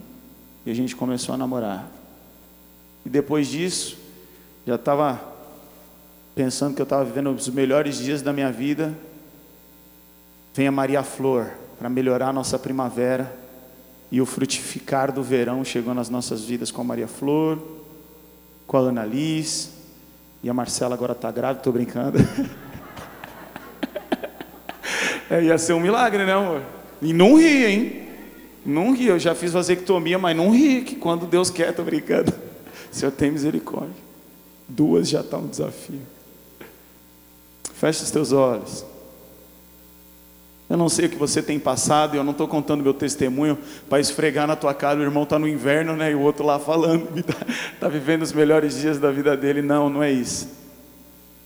E 0.65 0.71
a 0.71 0.73
gente 0.73 0.95
começou 0.95 1.35
a 1.35 1.37
namorar. 1.37 1.87
E 3.05 3.09
depois 3.09 3.47
disso, 3.47 3.97
já 4.65 4.75
estava 4.75 5.21
pensando 6.33 6.75
que 6.75 6.81
eu 6.81 6.85
estava 6.85 7.05
vivendo 7.05 7.29
os 7.29 7.47
melhores 7.49 7.97
dias 7.97 8.21
da 8.23 8.33
minha 8.33 8.51
vida. 8.51 8.95
Vem 10.55 10.67
a 10.67 10.71
Maria 10.71 11.03
Flor 11.03 11.51
para 11.77 11.87
melhorar 11.87 12.29
a 12.29 12.33
nossa 12.33 12.57
primavera. 12.57 13.44
E 14.11 14.21
o 14.21 14.25
frutificar 14.25 15.11
do 15.11 15.23
verão 15.23 15.65
chegou 15.65 15.93
nas 15.93 16.09
nossas 16.09 16.43
vidas 16.43 16.71
com 16.71 16.81
a 16.81 16.83
Maria 16.83 17.07
Flor, 17.07 17.57
com 18.67 18.77
a 18.77 18.81
Ana 18.81 19.05
Liz. 19.05 19.71
E 20.43 20.49
a 20.49 20.53
Marcela 20.53 20.93
agora 20.93 21.13
está 21.13 21.31
grávida, 21.31 21.59
estou 21.59 21.73
brincando. 21.73 22.19
é, 25.29 25.43
ia 25.43 25.57
ser 25.57 25.73
um 25.73 25.79
milagre, 25.79 26.23
né, 26.23 26.33
amor? 26.33 26.61
E 27.01 27.13
não 27.13 27.35
ri, 27.35 27.65
hein? 27.65 28.07
Não 28.65 28.93
ri, 28.93 29.07
eu 29.07 29.19
já 29.19 29.35
fiz 29.35 29.53
vasectomia, 29.53 30.17
mas 30.17 30.35
não 30.35 30.51
ri, 30.51 30.81
que 30.81 30.95
quando 30.95 31.25
Deus 31.25 31.49
quer, 31.49 31.69
estou 31.69 31.85
brincando. 31.85 32.31
O 32.31 32.35
Senhor 32.95 33.11
tem 33.11 33.31
misericórdia. 33.31 34.05
Duas 34.67 35.09
já 35.09 35.21
está 35.21 35.37
um 35.37 35.47
desafio. 35.47 36.01
Feche 37.73 38.03
os 38.03 38.11
teus 38.11 38.31
olhos. 38.31 38.85
Eu 40.67 40.77
não 40.77 40.89
sei 40.89 41.05
o 41.05 41.09
que 41.09 41.15
você 41.15 41.43
tem 41.43 41.59
passado, 41.59 42.15
eu 42.15 42.23
não 42.23 42.31
estou 42.31 42.47
contando 42.47 42.81
meu 42.81 42.93
testemunho 42.93 43.57
para 43.87 43.99
esfregar 43.99 44.47
na 44.47 44.55
tua 44.55 44.73
cara, 44.73 44.99
o 44.99 45.03
irmão 45.03 45.23
está 45.23 45.37
no 45.37 45.47
inverno, 45.47 45.95
né? 45.95 46.11
E 46.11 46.15
o 46.15 46.21
outro 46.21 46.43
lá 46.43 46.57
falando 46.57 47.07
está 47.19 47.35
tá 47.81 47.87
vivendo 47.87 48.23
os 48.23 48.33
melhores 48.33 48.75
dias 48.79 48.97
da 48.97 49.11
vida 49.11 49.37
dele. 49.37 49.61
Não, 49.61 49.89
não 49.89 50.01
é 50.01 50.11
isso. 50.11 50.49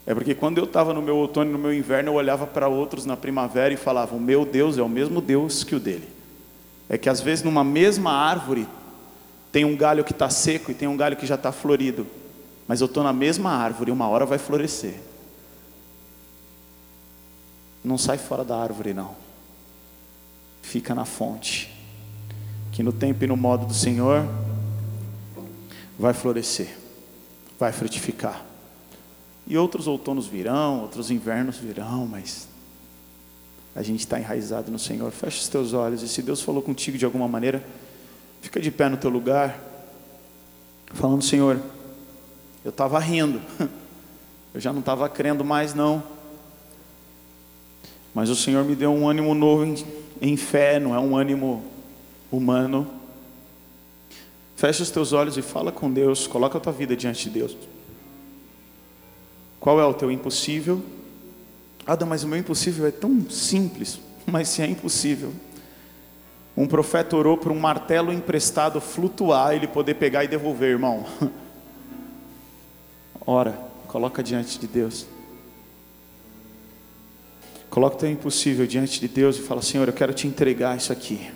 É 0.08 0.14
porque 0.14 0.34
quando 0.34 0.58
eu 0.58 0.64
estava 0.64 0.94
no 0.94 1.02
meu 1.02 1.18
outono 1.18 1.52
no 1.52 1.60
meu 1.60 1.74
inverno, 1.74 2.12
eu 2.12 2.16
olhava 2.16 2.48
para 2.48 2.70
outros 2.70 3.06
na 3.06 3.18
primavera 3.18 3.74
e 3.74 3.78
falava: 3.78 4.16
O 4.16 4.20
meu 4.20 4.46
Deus 4.46 4.78
é 4.78 4.82
o 4.82 4.90
mesmo 4.90 5.20
Deus 5.20 5.66
que 5.66 5.76
o 5.76 5.80
dele. 5.80 6.08
É 6.88 6.98
que 6.98 7.10
às 7.10 7.20
vezes 7.20 7.44
numa 7.44 7.64
mesma 7.64 8.12
árvore 8.12 8.68
tem 9.52 9.66
um 9.66 9.76
galho 9.76 10.04
que 10.04 10.14
está 10.14 10.30
seco 10.30 10.72
e 10.72 10.74
tem 10.74 10.88
um 10.88 10.96
galho 10.98 11.18
que 11.18 11.26
já 11.26 11.36
está 11.36 11.52
florido. 11.52 12.08
Mas 12.68 12.82
eu 12.82 12.86
estou 12.86 13.04
na 13.04 13.12
mesma 13.12 13.52
árvore 13.52 13.92
uma 13.92 14.08
hora 14.08 14.26
vai 14.26 14.38
florescer. 14.38 15.09
Não 17.84 17.98
sai 17.98 18.18
fora 18.18 18.44
da 18.44 18.58
árvore, 18.58 18.94
não. 18.94 19.16
Fica 20.62 20.94
na 20.94 21.06
fonte. 21.06 21.74
Que 22.72 22.84
no 22.84 22.92
tempo 22.92 23.24
e 23.24 23.28
no 23.28 23.38
modo 23.38 23.66
do 23.66 23.74
Senhor 23.74 24.28
vai 25.98 26.14
florescer, 26.14 26.78
vai 27.60 27.74
frutificar. 27.74 28.46
E 29.46 29.58
outros 29.58 29.88
outonos 29.88 30.28
virão, 30.28 30.82
outros 30.82 31.12
invernos 31.12 31.58
virão, 31.58 32.08
mas 32.08 32.48
a 33.76 33.82
gente 33.82 34.02
está 34.02 34.20
enraizado 34.20 34.72
no 34.72 34.80
Senhor. 34.80 35.12
Fecha 35.12 35.40
os 35.40 35.48
teus 35.48 35.74
olhos 35.74 36.02
e 36.02 36.08
se 36.08 36.22
Deus 36.22 36.42
falou 36.42 36.62
contigo 36.62 36.98
de 36.98 37.04
alguma 37.04 37.28
maneira, 37.28 37.64
fica 38.42 38.62
de 38.62 38.72
pé 38.72 38.88
no 38.88 38.96
teu 38.98 39.10
lugar, 39.10 39.60
falando: 40.94 41.24
Senhor, 41.24 41.60
eu 42.64 42.70
estava 42.70 43.00
rindo, 43.00 43.42
eu 44.54 44.62
já 44.62 44.72
não 44.72 44.80
estava 44.80 45.10
crendo 45.10 45.44
mais, 45.44 45.74
não. 45.74 46.04
Mas 48.14 48.30
o 48.30 48.36
Senhor 48.36 48.64
me 48.66 48.76
deu 48.76 48.92
um 48.92 49.08
ânimo 49.08 49.34
novo 49.34 49.66
em, 49.66 49.76
em 50.22 50.38
fé, 50.38 50.80
não 50.80 50.96
é 50.96 51.00
um 51.00 51.16
ânimo 51.16 51.64
humano. 52.32 52.88
Fecha 54.56 54.84
os 54.84 54.90
teus 54.90 55.14
olhos 55.14 55.38
e 55.38 55.42
fala 55.42 55.72
com 55.72 55.92
Deus, 55.92 56.28
coloca 56.28 56.58
a 56.58 56.62
tua 56.62 56.74
vida 56.74 56.96
diante 56.96 57.30
de 57.30 57.40
Deus. 57.40 57.56
Qual 59.60 59.80
é 59.80 59.86
o 59.86 59.94
teu 59.94 60.12
impossível? 60.12 60.82
Adam, 61.86 62.08
mas 62.08 62.24
o 62.24 62.28
meu 62.28 62.38
impossível 62.38 62.86
é 62.86 62.92
tão 62.92 63.30
simples, 63.30 64.00
mas 64.26 64.50
se 64.50 64.62
é 64.62 64.68
impossível. 64.68 65.32
Um 66.56 66.68
profeta 66.68 67.16
orou 67.16 67.38
por 67.38 67.52
um 67.52 67.60
martelo 67.60 68.12
emprestado 68.12 68.82
flutuar, 68.82 69.54
ele 69.54 69.68
poder 69.68 69.94
pegar 69.96 70.24
e 70.24 70.28
devolver, 70.28 70.72
irmão. 70.72 71.06
Ora, 73.26 73.58
coloca 73.88 74.22
diante 74.22 74.60
de 74.60 74.68
Deus. 74.68 75.06
Coloca 77.70 77.96
o 77.96 78.00
teu 78.00 78.10
impossível 78.10 78.66
diante 78.66 79.00
de 79.00 79.08
Deus 79.08 79.38
e 79.38 79.42
fala: 79.42 79.62
Senhor, 79.62 79.88
eu 79.88 79.94
quero 79.94 80.14
te 80.14 80.28
entregar 80.28 80.76
isso 80.76 80.92
aqui. 80.92 81.30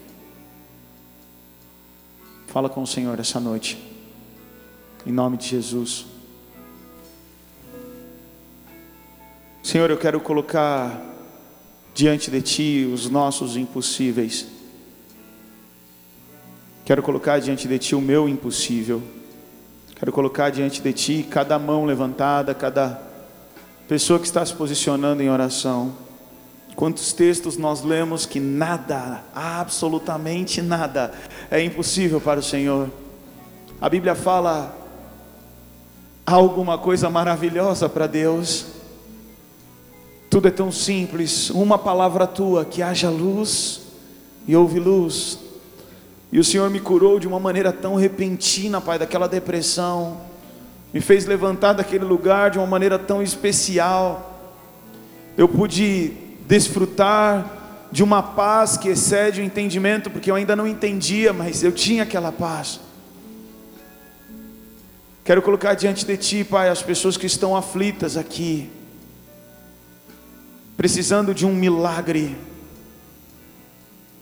Fala 2.48 2.70
com 2.70 2.82
o 2.82 2.88
Senhor 2.88 3.20
essa 3.20 3.40
noite, 3.40 3.78
em 5.06 5.12
nome 5.12 5.38
de 5.38 5.48
Jesus. 5.48 6.06
Senhor, 9.62 9.90
eu 9.90 9.98
quero 9.98 10.20
colocar 10.20 11.02
diante 11.94 12.30
de 12.30 12.42
Ti 12.42 12.92
os 12.94 13.10
nossos 13.10 13.56
impossíveis. 13.56 14.48
Quero 16.86 17.02
colocar 17.02 17.40
diante 17.40 17.68
de 17.68 17.80
Ti 17.80 17.96
o 17.96 18.02
meu 18.02 18.28
impossível. 18.28 19.02
Quero 19.96 20.12
colocar 20.12 20.50
diante 20.50 20.82
de 20.82 20.94
Ti 20.94 21.28
cada 21.30 21.58
mão 21.58 21.86
levantada, 21.86 22.54
cada 22.54 23.02
pessoa 23.88 24.20
que 24.20 24.26
está 24.26 24.46
se 24.46 24.54
posicionando 24.54 25.24
em 25.24 25.30
oração. 25.30 26.03
Quantos 26.76 27.14
textos 27.14 27.56
nós 27.56 27.84
lemos 27.84 28.26
que 28.26 28.40
nada, 28.40 29.24
absolutamente 29.34 30.62
nada, 30.62 31.14
é 31.52 31.62
impossível 31.62 32.20
para 32.20 32.40
o 32.40 32.44
Senhor. 32.44 32.90
A 33.80 33.88
Bíblia 33.88 34.16
fala 34.16 34.76
alguma 36.26 36.78
coisa 36.78 37.10
maravilhosa 37.10 37.88
para 37.88 38.08
Deus. 38.08 38.66
Tudo 40.30 40.48
é 40.48 40.52
tão 40.52 40.72
simples, 40.72 41.52
uma 41.52 41.78
palavra 41.78 42.26
tua, 42.26 42.66
que 42.66 42.82
haja 42.82 43.10
luz 43.10 43.82
e 44.48 44.56
houve 44.56 44.80
luz. 44.80 45.38
E 46.32 46.40
o 46.40 46.44
Senhor 46.44 46.68
me 46.72 46.80
curou 46.80 47.20
de 47.20 47.28
uma 47.28 47.40
maneira 47.40 47.72
tão 47.72 47.94
repentina, 47.94 48.82
Pai, 48.82 48.98
daquela 48.98 49.28
depressão. 49.28 50.22
Me 50.92 51.00
fez 51.00 51.28
levantar 51.28 51.74
daquele 51.74 52.04
lugar 52.04 52.50
de 52.50 52.58
uma 52.58 52.66
maneira 52.66 52.98
tão 52.98 53.22
especial. 53.22 54.50
Eu 55.38 55.48
pude 55.48 56.23
desfrutar 56.48 57.64
de 57.92 58.04
uma 58.04 58.24
paz 58.24 58.76
que 58.76 58.90
excede 58.90 59.42
o 59.42 59.44
entendimento, 59.44 60.10
porque 60.10 60.32
eu 60.32 60.36
ainda 60.36 60.56
não 60.56 60.68
entendia, 60.68 61.32
mas 61.32 61.64
eu 61.64 61.72
tinha 61.72 62.04
aquela 62.04 62.32
paz. 62.32 62.80
Quero 65.24 65.42
colocar 65.42 65.74
diante 65.74 66.06
de 66.06 66.18
Ti, 66.18 66.44
Pai, 66.44 66.70
as 66.70 66.82
pessoas 66.82 67.16
que 67.16 67.26
estão 67.26 67.56
aflitas 67.56 68.18
aqui, 68.18 68.70
precisando 70.76 71.34
de 71.34 71.46
um 71.46 71.54
milagre, 71.54 72.36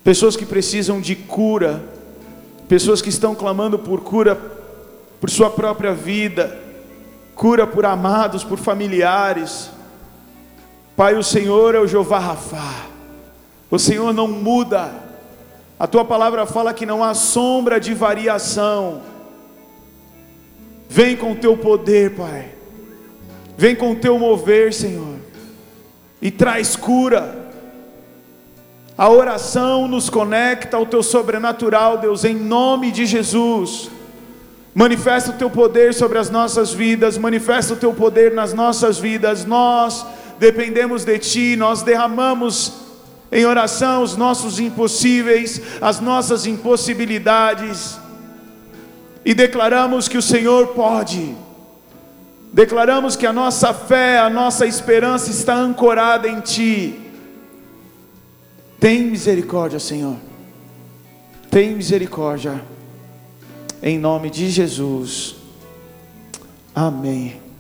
pessoas 0.04 0.36
que 0.36 0.46
precisam 0.46 1.02
de 1.02 1.16
cura, 1.16 1.84
pessoas 2.68 3.02
que 3.02 3.10
estão 3.10 3.34
clamando 3.34 3.80
por 3.80 4.02
cura 4.02 4.36
por 5.22 5.30
sua 5.30 5.50
própria 5.50 5.94
vida, 5.94 6.60
cura 7.36 7.66
por 7.66 7.86
amados, 7.86 8.44
por 8.44 8.58
familiares, 8.58 9.70
Pai, 10.96 11.16
o 11.16 11.24
Senhor 11.24 11.76
é 11.76 11.80
o 11.80 11.88
Jeová 11.88 12.20
Rafá. 12.20 12.86
O 13.70 13.80
Senhor 13.80 14.14
não 14.14 14.28
muda. 14.28 14.92
A 15.80 15.88
tua 15.88 16.06
palavra 16.06 16.46
fala 16.46 16.74
que 16.74 16.86
não 16.86 17.04
há 17.04 17.14
sombra 17.14 17.80
de 17.80 17.94
variação. 17.94 19.02
Vem 20.88 21.16
com 21.16 21.32
o 21.32 21.36
teu 21.36 21.58
poder, 21.58 22.16
Pai. 22.16 22.50
Vem 23.58 23.76
com 23.76 23.92
o 23.92 23.96
teu 23.96 24.20
mover, 24.20 24.74
Senhor. 24.74 25.16
E 26.22 26.30
traz 26.30 26.76
cura. 26.76 27.50
A 28.98 29.10
oração 29.10 29.88
nos 29.88 30.10
conecta 30.10 30.78
ao 30.78 30.86
teu 30.86 31.02
sobrenatural, 31.02 31.98
Deus, 31.98 32.24
em 32.26 32.36
nome 32.36 32.92
de 32.92 33.06
Jesus. 33.06 33.90
Manifesta 34.74 35.32
o 35.32 35.34
teu 35.34 35.50
poder 35.50 35.94
sobre 35.94 36.18
as 36.18 36.30
nossas 36.30 36.72
vidas, 36.72 37.18
manifesta 37.18 37.74
o 37.74 37.78
teu 37.78 37.94
poder 37.94 38.34
nas 38.34 38.54
nossas 38.54 39.00
vidas. 39.00 39.46
Nós 39.46 40.06
dependemos 40.42 41.06
de 41.06 41.20
Ti, 41.20 41.56
nós 41.56 41.84
derramamos 41.84 42.74
em 43.32 43.46
oração 43.46 44.02
os 44.02 44.18
nossos 44.18 44.60
impossíveis, 44.60 45.62
as 45.80 46.00
nossas 46.00 46.48
impossibilidades, 46.48 48.00
e 49.24 49.36
declaramos 49.36 50.08
que 50.08 50.18
o 50.18 50.22
Senhor 50.22 50.70
pode, 50.70 51.36
declaramos 52.52 53.16
que 53.16 53.28
a 53.28 53.32
nossa 53.32 53.72
fé, 53.72 54.18
a 54.18 54.32
nossa 54.32 54.66
esperança 54.66 55.30
está 55.30 55.54
ancorada 55.54 56.28
em 56.28 56.40
Ti. 56.42 57.00
Tem 58.80 59.04
misericórdia, 59.04 59.78
Senhor, 59.78 60.16
tem 61.52 61.76
misericórdia, 61.76 62.60
em 63.84 64.00
nome 64.00 64.32
de 64.32 64.50
Jesus, 64.50 65.36
amém. 66.74 67.51